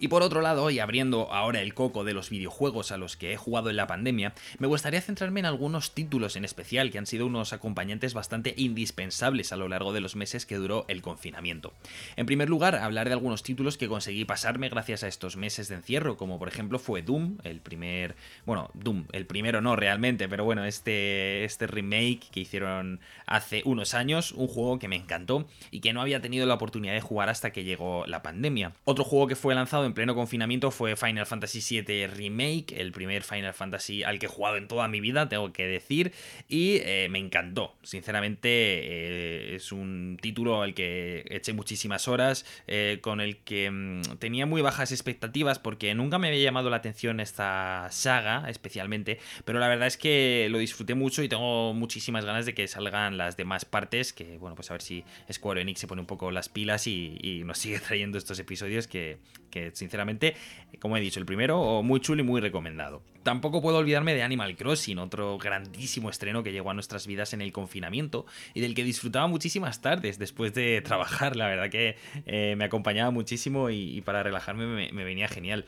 Y 0.03 0.09
por 0.09 0.23
otro 0.23 0.41
lado, 0.41 0.71
y 0.71 0.79
abriendo 0.79 1.31
ahora 1.31 1.61
el 1.61 1.75
coco 1.75 2.05
de 2.05 2.15
los 2.15 2.31
videojuegos 2.31 2.91
a 2.91 2.97
los 2.97 3.19
que 3.19 3.35
he 3.35 3.37
jugado 3.37 3.69
en 3.69 3.77
la 3.77 3.87
pandemia, 3.87 4.33
me 4.59 4.67
gustaría 4.67 5.03
centrarme 5.03 5.41
en 5.41 5.47
algunos 5.47 5.93
títulos 5.93 6.37
en 6.37 6.47
especial 6.47 6.91
que 6.91 6.97
han 6.97 7.05
sido 7.05 7.27
unos 7.27 7.53
acompañantes 7.53 8.15
bastante 8.15 8.55
indispensables 8.57 9.53
a 9.53 9.57
lo 9.57 9.69
largo 9.69 9.93
de 9.93 10.01
los 10.01 10.17
meses 10.17 10.47
que 10.47 10.57
duró 10.57 10.87
el 10.89 11.03
confinamiento. 11.03 11.75
En 12.17 12.25
primer 12.25 12.49
lugar, 12.49 12.77
hablar 12.77 13.09
de 13.09 13.13
algunos 13.13 13.43
títulos 13.43 13.77
que 13.77 13.89
conseguí 13.89 14.25
pasarme 14.25 14.71
gracias 14.71 15.05
a 15.05 15.09
estos 15.09 15.37
meses 15.37 15.69
de 15.69 15.75
encierro, 15.75 16.17
como 16.17 16.39
por 16.39 16.49
ejemplo 16.49 16.79
fue 16.79 17.03
Doom, 17.03 17.37
el 17.45 17.61
primer, 17.61 18.17
bueno, 18.47 18.71
Doom, 18.73 19.05
el 19.13 19.27
primero 19.27 19.61
no 19.61 19.77
realmente, 19.77 20.31
pero 20.31 20.45
bueno, 20.45 20.65
este, 20.65 21.45
este 21.45 21.67
remake 21.67 22.31
que 22.31 22.41
hicieron 22.41 23.01
hace 23.27 23.61
unos 23.67 23.93
años, 23.93 24.33
un 24.33 24.49
juego 24.49 24.79
que 24.79 24.89
me 24.89 24.97
encantó 24.97 25.47
y 25.71 25.81
que 25.81 25.93
no 25.93 26.01
había 26.01 26.23
tenido 26.23 26.47
la 26.47 26.55
oportunidad 26.55 26.95
de 26.95 27.03
jugar 27.03 27.29
hasta 27.29 27.53
que 27.53 27.65
llegó 27.65 28.07
la 28.07 28.23
pandemia. 28.23 28.73
Otro 28.85 29.05
juego 29.05 29.27
que 29.27 29.37
fue 29.37 29.55
lanzado 29.55 29.85
en 29.85 29.90
pleno 29.95 30.15
confinamiento 30.15 30.71
fue 30.71 30.97
Final 30.97 31.27
Fantasy 31.27 31.83
VII 31.83 32.07
Remake, 32.07 32.75
el 32.77 32.93
primer 32.93 33.23
Final 33.23 33.55
Fantasy 33.55 34.03
al 34.03 34.19
que 34.19 34.27
he 34.27 34.29
jugado 34.29 34.57
en 34.57 34.69
toda 34.69 34.89
mi 34.89 35.01
vida, 35.01 35.29
tengo 35.29 35.53
que 35.53 35.67
decir, 35.67 36.13
y 36.49 36.77
eh, 36.85 37.09
me 37.11 37.19
encantó. 37.19 37.75
Sinceramente, 37.83 38.49
eh, 38.49 39.55
es 39.57 39.73
un 39.73 40.19
título 40.21 40.63
al 40.63 40.75
que 40.75 41.25
eché 41.31 41.53
muchísimas 41.53 42.09
horas, 42.09 42.45
eh, 42.67 42.99
con 43.01 43.21
el 43.21 43.39
que 43.39 43.71
mm, 43.71 44.03
tenía 44.19 44.47
muy 44.47 44.63
bajas 44.63 44.93
expectativas 44.93 45.59
porque 45.59 45.95
nunca 45.95 46.19
me 46.19 46.29
había 46.29 46.43
llamado 46.43 46.71
la 46.71 46.77
atención 46.77 47.21
esta 47.21 47.89
saga 47.91 48.49
especialmente, 48.49 49.19
pero 49.45 49.59
la 49.59 49.69
verdad 49.69 49.87
es 49.87 49.97
que 49.97 50.49
lo 50.51 50.59
disfruté 50.59 50.95
mucho 50.95 51.23
y 51.23 51.29
tengo 51.29 51.75
muchísimas 51.75 52.25
ganas 52.25 52.47
de 52.47 52.55
que 52.55 52.67
salgan 52.69 53.17
las 53.17 53.37
demás 53.37 53.65
partes, 53.65 54.13
que 54.13 54.39
bueno, 54.39 54.57
pues 54.57 54.71
a 54.71 54.75
ver 54.75 54.83
si 54.83 55.05
Square 55.33 55.63
Enix 55.63 55.81
se 55.81 55.87
pone 55.87 56.01
un 56.01 56.07
poco 56.07 56.31
las 56.31 56.49
pilas 56.49 56.87
y, 56.87 57.19
y 57.23 57.45
nos 57.45 57.59
sigue 57.59 57.81
trayendo 57.87 58.19
estos 58.19 58.39
episodios 58.39 58.87
que, 58.87 59.19
que 59.51 59.71
sinceramente, 59.81 60.37
como 60.79 60.97
he 60.97 61.01
dicho, 61.01 61.19
el 61.19 61.27
primero 61.27 61.83
muy 61.83 62.01
chulo 62.01 62.23
y 62.23 62.25
muy 62.25 62.41
recomendado. 62.41 63.03
Tampoco 63.23 63.61
puedo 63.61 63.77
olvidarme 63.77 64.15
de 64.15 64.23
Animal 64.23 64.57
Crossing, 64.57 64.99
otro 64.99 65.37
grandísimo 65.37 66.09
estreno 66.09 66.43
que 66.43 66.53
llegó 66.53 66.71
a 66.71 66.75
nuestras 66.75 67.07
vidas 67.07 67.35
en 67.35 67.43
el 67.43 67.53
confinamiento 67.53 68.25
y 68.55 68.61
del 68.61 68.75
que 68.75 68.83
disfrutaba 68.83 69.27
muchísimas 69.27 69.83
tardes 69.83 70.19
después 70.19 70.55
de 70.55 70.81
trabajar. 70.81 71.37
La 71.37 71.47
verdad 71.47 71.69
que 71.69 71.97
eh, 72.25 72.55
me 72.57 72.65
acompañaba 72.65 73.11
muchísimo 73.11 73.69
y, 73.69 74.01
para 74.03 74.23
relajarme 74.23 74.91
me, 74.91 75.05
venía 75.05 75.29
genial. 75.29 75.67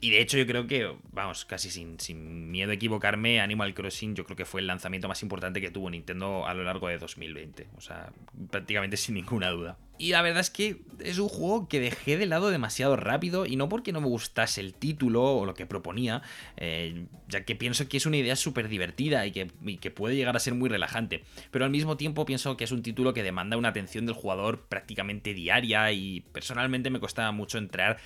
Y 0.00 0.10
de 0.10 0.20
hecho 0.20 0.38
yo 0.38 0.46
creo 0.46 0.66
que, 0.66 0.94
vamos, 1.12 1.44
casi 1.44 1.70
sin, 1.70 1.98
sin, 1.98 2.50
miedo 2.50 2.70
a 2.70 2.74
equivocarme, 2.74 3.40
Animal 3.40 3.74
Crossing 3.74 4.14
yo 4.14 4.24
creo 4.24 4.36
que 4.36 4.44
fue 4.44 4.60
el 4.60 4.68
lanzamiento 4.68 5.08
más 5.08 5.22
importante 5.22 5.60
que 5.60 5.70
tuvo 5.70 5.90
Nintendo 5.90 6.46
a 6.46 6.54
lo 6.54 6.62
largo 6.62 6.88
de 6.88 6.98
2020. 6.98 7.66
O 7.76 7.80
sea, 7.80 8.12
prácticamente 8.50 8.96
sin 8.96 9.16
ninguna 9.16 9.50
duda. 9.50 9.76
Y 9.98 10.12
la 10.12 10.22
verdad 10.22 10.40
es 10.40 10.50
que 10.50 10.80
es 11.00 11.18
un 11.18 11.28
juego 11.28 11.68
que 11.68 11.80
dejé 11.80 12.16
de 12.16 12.26
lado 12.26 12.50
demasiado 12.50 12.94
rápido 12.94 13.46
y 13.46 13.56
no 13.56 13.68
porque 13.68 13.92
no 13.92 14.00
me 14.00 14.06
gustase 14.06 14.60
el 14.60 14.72
título 14.72 15.24
o 15.24 15.44
lo 15.44 15.54
que 15.54 15.66
proponía, 15.66 16.22
eh, 16.56 17.06
ya 17.26 17.44
que 17.44 17.56
pienso 17.56 17.88
que 17.88 17.96
es 17.96 18.06
una 18.06 18.16
idea 18.16 18.36
súper 18.36 18.68
divertida 18.68 19.26
y 19.26 19.32
que, 19.32 19.50
y 19.64 19.78
que, 19.78 19.90
puede 19.90 20.14
llegar 20.14 20.36
a 20.36 20.38
ser 20.38 20.54
muy 20.54 20.68
relajante, 20.68 21.24
pero 21.50 21.64
al 21.64 21.72
mismo 21.72 21.96
tiempo 21.96 22.24
pienso 22.24 22.56
que 22.56 22.62
es 22.62 22.70
un 22.70 22.82
título 22.82 23.12
que 23.12 23.24
demanda 23.24 23.56
una 23.56 23.70
atención 23.70 24.06
del 24.06 24.14
jugador 24.14 24.66
prácticamente 24.68 25.34
diaria 25.34 25.90
y 25.90 26.20
personalmente 26.32 26.90
me 26.90 27.00
costaba 27.00 27.32
mucho 27.32 27.58
entrar 27.58 27.98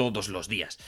todos 0.00 0.30
los 0.30 0.48
días. 0.48 0.78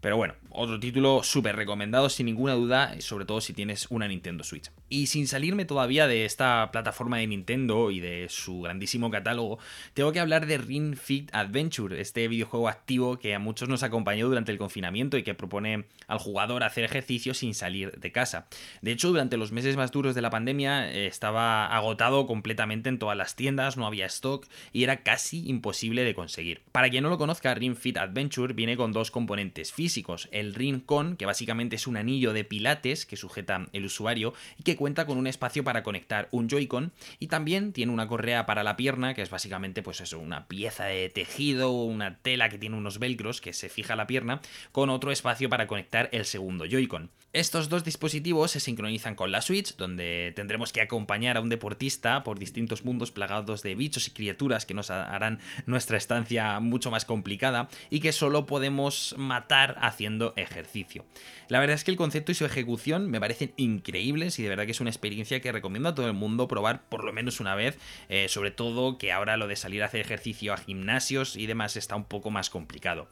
Pero 0.00 0.16
bueno, 0.16 0.34
otro 0.48 0.78
título 0.78 1.24
súper 1.24 1.56
recomendado 1.56 2.08
sin 2.08 2.26
ninguna 2.26 2.54
duda, 2.54 2.94
sobre 3.00 3.24
todo 3.24 3.40
si 3.40 3.52
tienes 3.52 3.88
una 3.90 4.06
Nintendo 4.06 4.44
Switch. 4.44 4.70
Y 4.88 5.08
sin 5.08 5.26
salirme 5.26 5.64
todavía 5.64 6.06
de 6.06 6.24
esta 6.24 6.70
plataforma 6.70 7.18
de 7.18 7.26
Nintendo 7.26 7.90
y 7.90 7.98
de 7.98 8.28
su 8.28 8.62
grandísimo 8.62 9.10
catálogo, 9.10 9.58
tengo 9.92 10.12
que 10.12 10.20
hablar 10.20 10.46
de 10.46 10.58
Ring 10.58 10.96
Fit 10.96 11.34
Adventure, 11.34 12.00
este 12.00 12.28
videojuego 12.28 12.68
activo 12.68 13.18
que 13.18 13.34
a 13.34 13.40
muchos 13.40 13.68
nos 13.68 13.82
acompañó 13.82 14.28
durante 14.28 14.52
el 14.52 14.58
confinamiento 14.58 15.18
y 15.18 15.24
que 15.24 15.34
propone 15.34 15.86
al 16.06 16.18
jugador 16.18 16.62
hacer 16.62 16.84
ejercicio 16.84 17.34
sin 17.34 17.54
salir 17.54 17.90
de 17.98 18.12
casa. 18.12 18.46
De 18.82 18.92
hecho, 18.92 19.08
durante 19.08 19.36
los 19.36 19.50
meses 19.50 19.76
más 19.76 19.90
duros 19.90 20.14
de 20.14 20.22
la 20.22 20.30
pandemia 20.30 20.92
eh, 20.92 21.08
estaba 21.08 21.66
agotado 21.66 22.28
completamente 22.28 22.88
en 22.88 23.00
todas 23.00 23.16
las 23.16 23.34
tiendas, 23.34 23.76
no 23.76 23.86
había 23.86 24.06
stock 24.06 24.46
y 24.72 24.84
era 24.84 25.02
casi 25.02 25.46
imposible 25.48 26.04
de 26.04 26.14
conseguir. 26.14 26.62
Para 26.70 26.88
quien 26.88 27.02
no 27.02 27.10
lo 27.10 27.18
conozca, 27.18 27.52
Ring 27.54 27.76
Fit 27.76 27.98
Adventure 27.98 28.54
viene 28.60 28.76
con 28.76 28.92
dos 28.92 29.10
componentes 29.10 29.72
físicos 29.72 30.28
el 30.32 30.52
Ring 30.54 30.84
Con, 30.84 31.16
que 31.16 31.24
básicamente 31.24 31.76
es 31.76 31.86
un 31.86 31.96
anillo 31.96 32.34
de 32.34 32.44
pilates 32.44 33.06
que 33.06 33.16
sujeta 33.16 33.68
el 33.72 33.86
usuario 33.86 34.34
y 34.58 34.64
que 34.64 34.76
cuenta 34.76 35.06
con 35.06 35.16
un 35.16 35.26
espacio 35.26 35.64
para 35.64 35.82
conectar 35.82 36.28
un 36.30 36.46
Joy-Con 36.46 36.92
y 37.18 37.28
también 37.28 37.72
tiene 37.72 37.90
una 37.90 38.06
correa 38.06 38.44
para 38.44 38.62
la 38.62 38.76
pierna, 38.76 39.14
que 39.14 39.22
es 39.22 39.30
básicamente 39.30 39.82
pues 39.82 40.02
eso, 40.02 40.18
una 40.18 40.46
pieza 40.46 40.84
de 40.84 41.08
tejido 41.08 41.72
o 41.72 41.84
una 41.84 42.18
tela 42.18 42.50
que 42.50 42.58
tiene 42.58 42.76
unos 42.76 42.98
velcros 42.98 43.40
que 43.40 43.54
se 43.54 43.70
fija 43.70 43.94
a 43.94 43.96
la 43.96 44.06
pierna, 44.06 44.42
con 44.72 44.90
otro 44.90 45.10
espacio 45.10 45.48
para 45.48 45.66
conectar 45.66 46.10
el 46.12 46.26
segundo 46.26 46.66
Joy-Con. 46.66 47.08
Estos 47.32 47.68
dos 47.68 47.84
dispositivos 47.84 48.50
se 48.50 48.58
sincronizan 48.58 49.14
con 49.14 49.30
la 49.30 49.40
Switch, 49.40 49.76
donde 49.76 50.32
tendremos 50.34 50.72
que 50.72 50.80
acompañar 50.80 51.36
a 51.36 51.40
un 51.40 51.48
deportista 51.48 52.24
por 52.24 52.40
distintos 52.40 52.84
mundos 52.84 53.12
plagados 53.12 53.62
de 53.62 53.76
bichos 53.76 54.08
y 54.08 54.10
criaturas 54.10 54.66
que 54.66 54.74
nos 54.74 54.90
harán 54.90 55.38
nuestra 55.64 55.96
estancia 55.96 56.58
mucho 56.58 56.90
más 56.90 57.04
complicada 57.04 57.68
y 57.88 58.00
que 58.00 58.10
solo 58.10 58.46
podemos 58.50 59.14
matar 59.16 59.76
haciendo 59.80 60.34
ejercicio. 60.34 61.04
La 61.46 61.60
verdad 61.60 61.76
es 61.76 61.84
que 61.84 61.92
el 61.92 61.96
concepto 61.96 62.32
y 62.32 62.34
su 62.34 62.44
ejecución 62.44 63.08
me 63.08 63.20
parecen 63.20 63.52
increíbles 63.56 64.40
y 64.40 64.42
de 64.42 64.48
verdad 64.48 64.64
que 64.64 64.72
es 64.72 64.80
una 64.80 64.90
experiencia 64.90 65.40
que 65.40 65.52
recomiendo 65.52 65.88
a 65.88 65.94
todo 65.94 66.08
el 66.08 66.14
mundo 66.14 66.48
probar 66.48 66.82
por 66.88 67.04
lo 67.04 67.12
menos 67.12 67.38
una 67.38 67.54
vez, 67.54 67.78
eh, 68.08 68.28
sobre 68.28 68.50
todo 68.50 68.98
que 68.98 69.12
ahora 69.12 69.36
lo 69.36 69.46
de 69.46 69.54
salir 69.54 69.84
a 69.84 69.86
hacer 69.86 70.00
ejercicio 70.00 70.52
a 70.52 70.56
gimnasios 70.56 71.36
y 71.36 71.46
demás 71.46 71.76
está 71.76 71.94
un 71.94 72.06
poco 72.06 72.32
más 72.32 72.50
complicado. 72.50 73.08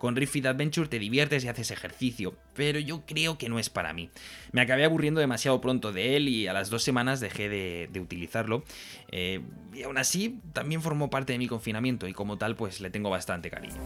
Con 0.00 0.16
Rift 0.16 0.46
Adventure 0.46 0.88
te 0.88 0.98
diviertes 0.98 1.44
y 1.44 1.48
haces 1.48 1.70
ejercicio, 1.70 2.34
pero 2.54 2.80
yo 2.80 3.04
creo 3.04 3.36
que 3.36 3.50
no 3.50 3.58
es 3.58 3.68
para 3.68 3.92
mí. 3.92 4.08
Me 4.50 4.62
acabé 4.62 4.86
aburriendo 4.86 5.20
demasiado 5.20 5.60
pronto 5.60 5.92
de 5.92 6.16
él 6.16 6.28
y 6.28 6.46
a 6.46 6.54
las 6.54 6.70
dos 6.70 6.82
semanas 6.82 7.20
dejé 7.20 7.50
de, 7.50 8.00
utilizarlo. 8.00 8.64
Eh, 9.12 9.40
y 9.74 9.82
aún 9.82 9.98
así, 9.98 10.40
también 10.54 10.80
formó 10.80 11.10
parte 11.10 11.34
de 11.34 11.38
mi 11.38 11.48
confinamiento 11.48 12.08
y 12.08 12.14
como 12.14 12.38
tal, 12.38 12.56
pues 12.56 12.80
le 12.80 12.88
tengo 12.88 13.10
bastante 13.10 13.50
cariño. 13.50 13.76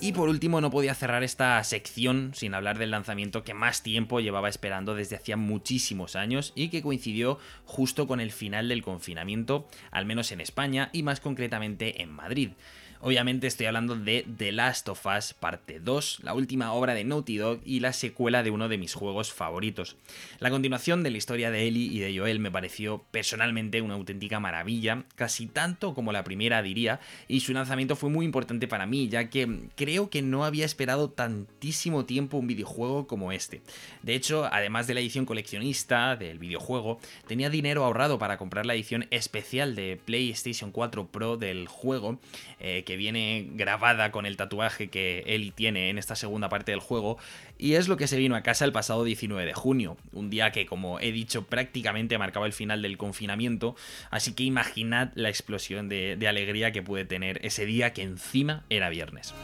Y 0.00 0.12
por 0.12 0.28
último, 0.28 0.60
no 0.60 0.70
podía 0.70 0.94
cerrar 0.94 1.24
esta 1.24 1.62
sección 1.64 2.30
sin 2.32 2.54
hablar 2.54 2.78
del 2.78 2.92
lanzamiento 2.92 3.42
que 3.42 3.52
más 3.52 3.82
tiempo 3.82 4.20
llevaba 4.20 4.48
esperando 4.48 4.94
desde 4.94 5.16
hacía 5.16 5.36
muchísimos 5.36 6.14
años 6.14 6.52
y 6.54 6.68
que 6.68 6.82
coincidió 6.82 7.38
justo 7.64 8.06
con 8.06 8.20
el 8.20 8.30
final 8.30 8.68
del 8.68 8.82
confinamiento, 8.82 9.68
al 9.90 10.06
menos 10.06 10.30
en 10.30 10.40
España 10.40 10.88
y 10.92 11.02
más 11.02 11.20
concretamente 11.20 12.00
en 12.00 12.10
Madrid. 12.10 12.50
Obviamente 13.00 13.46
estoy 13.46 13.66
hablando 13.66 13.94
de 13.94 14.26
The 14.38 14.50
Last 14.50 14.88
of 14.88 15.06
Us 15.06 15.32
Parte 15.32 15.78
2, 15.78 16.20
la 16.24 16.34
última 16.34 16.72
obra 16.72 16.94
de 16.94 17.04
Naughty 17.04 17.36
Dog 17.36 17.60
y 17.64 17.78
la 17.78 17.92
secuela 17.92 18.42
de 18.42 18.50
uno 18.50 18.68
de 18.68 18.76
mis 18.76 18.94
juegos 18.94 19.32
favoritos. 19.32 19.94
La 20.40 20.50
continuación 20.50 21.04
de 21.04 21.12
la 21.12 21.18
historia 21.18 21.52
de 21.52 21.62
Ellie 21.62 21.92
y 21.92 22.00
de 22.00 22.18
Joel 22.18 22.40
me 22.40 22.50
pareció 22.50 23.04
personalmente 23.12 23.82
una 23.82 23.94
auténtica 23.94 24.40
maravilla, 24.40 25.04
casi 25.14 25.46
tanto 25.46 25.94
como 25.94 26.10
la 26.10 26.24
primera 26.24 26.60
diría, 26.60 26.98
y 27.28 27.38
su 27.38 27.52
lanzamiento 27.52 27.94
fue 27.94 28.10
muy 28.10 28.26
importante 28.26 28.66
para 28.66 28.86
mí, 28.86 29.08
ya 29.08 29.30
que 29.30 29.68
creo 29.76 30.10
que 30.10 30.20
no 30.20 30.44
había 30.44 30.64
esperado 30.64 31.08
tantísimo 31.08 32.04
tiempo 32.04 32.36
un 32.36 32.48
videojuego 32.48 33.06
como 33.06 33.30
este. 33.30 33.62
De 34.02 34.16
hecho, 34.16 34.48
además 34.50 34.88
de 34.88 34.94
la 34.94 35.00
edición 35.00 35.24
coleccionista 35.24 36.16
del 36.16 36.40
videojuego, 36.40 36.98
tenía 37.28 37.48
dinero 37.48 37.84
ahorrado 37.84 38.18
para 38.18 38.38
comprar 38.38 38.66
la 38.66 38.74
edición 38.74 39.06
especial 39.12 39.76
de 39.76 40.00
PlayStation 40.04 40.72
4 40.72 41.06
Pro 41.06 41.36
del 41.36 41.68
juego, 41.68 42.18
eh, 42.58 42.82
que 42.88 42.96
viene 42.96 43.50
grabada 43.52 44.10
con 44.10 44.24
el 44.24 44.38
tatuaje 44.38 44.88
que 44.88 45.22
Ellie 45.26 45.52
tiene 45.52 45.90
en 45.90 45.98
esta 45.98 46.16
segunda 46.16 46.48
parte 46.48 46.72
del 46.72 46.80
juego, 46.80 47.18
y 47.58 47.74
es 47.74 47.86
lo 47.86 47.98
que 47.98 48.06
se 48.06 48.16
vino 48.16 48.34
a 48.34 48.42
casa 48.42 48.64
el 48.64 48.72
pasado 48.72 49.04
19 49.04 49.44
de 49.44 49.52
junio, 49.52 49.98
un 50.14 50.30
día 50.30 50.52
que 50.52 50.64
como 50.64 50.98
he 50.98 51.12
dicho 51.12 51.44
prácticamente 51.44 52.16
marcaba 52.16 52.46
el 52.46 52.54
final 52.54 52.80
del 52.80 52.96
confinamiento, 52.96 53.76
así 54.10 54.32
que 54.32 54.44
imaginad 54.44 55.10
la 55.16 55.28
explosión 55.28 55.90
de, 55.90 56.16
de 56.16 56.28
alegría 56.28 56.72
que 56.72 56.82
pude 56.82 57.04
tener 57.04 57.44
ese 57.44 57.66
día 57.66 57.92
que 57.92 58.00
encima 58.00 58.64
era 58.70 58.88
viernes. 58.88 59.34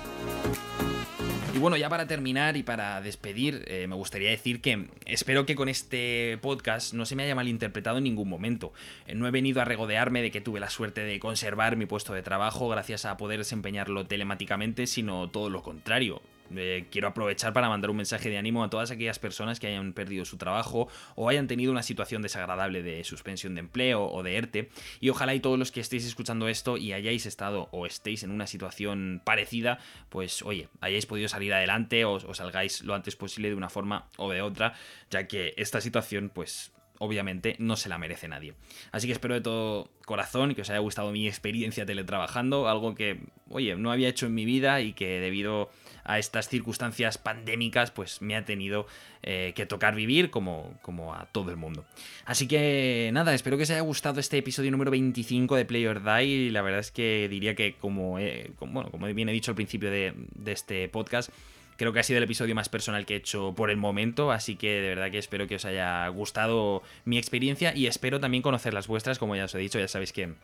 Y 1.54 1.58
bueno, 1.60 1.76
ya 1.76 1.88
para 1.88 2.08
terminar 2.08 2.56
y 2.56 2.64
para 2.64 3.00
despedir, 3.00 3.64
eh, 3.68 3.86
me 3.86 3.94
gustaría 3.94 4.28
decir 4.28 4.60
que 4.60 4.88
espero 5.06 5.46
que 5.46 5.54
con 5.54 5.68
este 5.68 6.36
podcast 6.42 6.94
no 6.94 7.06
se 7.06 7.14
me 7.14 7.22
haya 7.22 7.36
malinterpretado 7.36 7.98
en 7.98 8.04
ningún 8.04 8.28
momento. 8.28 8.72
Eh, 9.06 9.14
no 9.14 9.28
he 9.28 9.30
venido 9.30 9.62
a 9.62 9.64
regodearme 9.64 10.20
de 10.20 10.32
que 10.32 10.40
tuve 10.40 10.58
la 10.58 10.68
suerte 10.68 11.02
de 11.02 11.20
conservar 11.20 11.76
mi 11.76 11.86
puesto 11.86 12.12
de 12.12 12.22
trabajo 12.22 12.68
gracias 12.68 13.04
a 13.04 13.16
poder 13.16 13.38
desempeñarlo 13.38 14.04
telemáticamente, 14.04 14.88
sino 14.88 15.30
todo 15.30 15.48
lo 15.48 15.62
contrario. 15.62 16.20
Eh, 16.54 16.86
quiero 16.90 17.08
aprovechar 17.08 17.52
para 17.52 17.68
mandar 17.68 17.90
un 17.90 17.96
mensaje 17.96 18.28
de 18.28 18.38
ánimo 18.38 18.64
a 18.64 18.70
todas 18.70 18.90
aquellas 18.90 19.18
personas 19.18 19.60
que 19.60 19.66
hayan 19.66 19.92
perdido 19.92 20.24
su 20.24 20.36
trabajo 20.36 20.88
o 21.14 21.28
hayan 21.28 21.46
tenido 21.46 21.72
una 21.72 21.82
situación 21.82 22.22
desagradable 22.22 22.82
de 22.82 23.02
suspensión 23.04 23.54
de 23.54 23.60
empleo 23.60 24.04
o 24.04 24.22
de 24.22 24.36
ERTE. 24.36 24.70
Y 25.00 25.08
ojalá 25.08 25.34
y 25.34 25.40
todos 25.40 25.58
los 25.58 25.72
que 25.72 25.80
estéis 25.80 26.04
escuchando 26.04 26.48
esto 26.48 26.76
y 26.76 26.92
hayáis 26.92 27.26
estado 27.26 27.68
o 27.72 27.86
estéis 27.86 28.22
en 28.22 28.30
una 28.30 28.46
situación 28.46 29.22
parecida, 29.24 29.78
pues 30.08 30.42
oye, 30.42 30.68
hayáis 30.80 31.06
podido 31.06 31.28
salir 31.28 31.52
adelante 31.52 32.04
o, 32.04 32.14
o 32.14 32.34
salgáis 32.34 32.82
lo 32.82 32.94
antes 32.94 33.16
posible 33.16 33.48
de 33.48 33.54
una 33.54 33.70
forma 33.70 34.08
o 34.16 34.30
de 34.30 34.42
otra, 34.42 34.74
ya 35.10 35.26
que 35.26 35.54
esta 35.56 35.80
situación 35.80 36.30
pues 36.34 36.72
obviamente 37.04 37.56
no 37.58 37.76
se 37.76 37.88
la 37.88 37.98
merece 37.98 38.28
nadie. 38.28 38.54
Así 38.92 39.06
que 39.06 39.12
espero 39.12 39.34
de 39.34 39.40
todo 39.40 39.90
corazón 40.04 40.54
que 40.54 40.62
os 40.62 40.70
haya 40.70 40.80
gustado 40.80 41.12
mi 41.12 41.26
experiencia 41.26 41.86
teletrabajando, 41.86 42.68
algo 42.68 42.94
que, 42.94 43.20
oye, 43.48 43.76
no 43.76 43.92
había 43.92 44.08
hecho 44.08 44.26
en 44.26 44.34
mi 44.34 44.44
vida 44.44 44.80
y 44.80 44.92
que 44.92 45.20
debido 45.20 45.70
a 46.04 46.18
estas 46.18 46.48
circunstancias 46.48 47.16
pandémicas, 47.16 47.90
pues 47.90 48.20
me 48.20 48.36
ha 48.36 48.44
tenido 48.44 48.86
eh, 49.22 49.52
que 49.56 49.64
tocar 49.64 49.94
vivir 49.94 50.30
como, 50.30 50.78
como 50.82 51.14
a 51.14 51.26
todo 51.26 51.50
el 51.50 51.56
mundo. 51.56 51.84
Así 52.26 52.46
que 52.46 53.10
nada, 53.12 53.34
espero 53.34 53.56
que 53.56 53.62
os 53.62 53.70
haya 53.70 53.80
gustado 53.80 54.20
este 54.20 54.36
episodio 54.38 54.70
número 54.70 54.90
25 54.90 55.56
de 55.56 55.64
Play 55.64 55.86
or 55.86 56.02
Die. 56.04 56.50
La 56.50 56.60
verdad 56.60 56.80
es 56.80 56.90
que 56.90 57.26
diría 57.30 57.54
que, 57.54 57.74
como, 57.76 58.18
bueno, 58.60 58.90
como 58.90 59.06
bien 59.06 59.28
he 59.28 59.32
dicho 59.32 59.50
al 59.50 59.56
principio 59.56 59.90
de 59.90 60.14
este 60.44 60.88
podcast, 60.88 61.30
Creo 61.76 61.92
que 61.92 62.00
ha 62.00 62.02
sido 62.02 62.18
el 62.18 62.24
episodio 62.24 62.54
más 62.54 62.68
personal 62.68 63.06
que 63.06 63.14
he 63.14 63.16
hecho 63.18 63.54
por 63.56 63.70
el 63.70 63.76
momento, 63.76 64.30
así 64.30 64.56
que 64.56 64.80
de 64.80 64.88
verdad 64.88 65.10
que 65.10 65.18
espero 65.18 65.46
que 65.46 65.56
os 65.56 65.64
haya 65.64 66.06
gustado 66.08 66.82
mi 67.04 67.18
experiencia 67.18 67.74
y 67.74 67.86
espero 67.86 68.20
también 68.20 68.42
conocer 68.42 68.74
las 68.74 68.86
vuestras, 68.86 69.18
como 69.18 69.36
ya 69.36 69.44
os 69.44 69.54
he 69.54 69.58
dicho, 69.58 69.78
ya 69.78 69.88
sabéis 69.88 70.12
que 70.12 70.34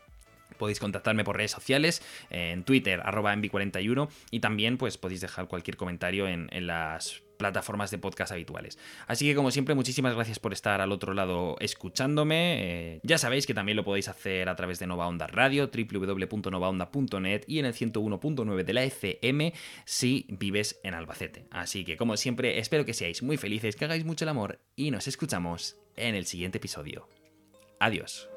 Podéis 0.59 0.81
contactarme 0.81 1.25
por 1.25 1.37
redes 1.37 1.53
sociales, 1.53 2.03
en 2.29 2.65
Twitter, 2.65 3.01
arroba 3.05 3.35
envi41, 3.35 4.11
y 4.31 4.41
también 4.41 4.77
pues 4.77 4.99
podéis 4.99 5.23
dejar 5.23 5.47
cualquier 5.47 5.79
comentario 5.79 6.29
en, 6.29 6.49
en 6.53 6.67
las 6.67 7.23
plataformas 7.41 7.91
de 7.91 7.97
podcast 7.97 8.33
habituales. 8.33 8.79
Así 9.07 9.27
que 9.27 9.35
como 9.35 9.51
siempre, 9.51 9.75
muchísimas 9.75 10.15
gracias 10.15 10.39
por 10.39 10.53
estar 10.53 10.83
al 10.83 10.93
otro 10.93 11.15
lado 11.15 11.57
escuchándome. 11.59 12.59
Eh, 12.61 13.01
ya 13.03 13.17
sabéis 13.17 13.47
que 13.47 13.55
también 13.55 13.77
lo 13.77 13.83
podéis 13.83 14.09
hacer 14.09 14.51
a 14.51 14.57
través 14.57 14.79
de 14.79 14.87
Nova 14.87 15.09
Onda 15.09 15.27
Radio, 15.27 15.71
www.novaonda.net 15.73 17.45
y 17.47 17.59
en 17.59 17.65
el 17.65 17.73
101.9 17.73 18.63
de 18.63 18.73
la 18.75 18.85
FM 18.85 19.55
si 19.87 20.27
vives 20.29 20.79
en 20.85 20.93
Albacete. 20.93 21.47
Así 21.51 21.85
que 21.85 21.97
como 21.97 22.19
siempre, 22.19 22.59
espero 22.59 22.85
que 22.85 22.93
seáis 22.93 23.23
muy 23.23 23.39
felices, 23.39 23.75
que 23.75 23.87
hagáis 23.87 24.05
mucho 24.05 24.27
el 24.27 24.29
amor 24.29 24.61
y 24.77 24.91
nos 24.91 25.09
escuchamos 25.09 25.79
en 25.97 26.15
el 26.15 26.27
siguiente 26.27 26.59
episodio. 26.59 27.09
Adiós. 27.79 28.29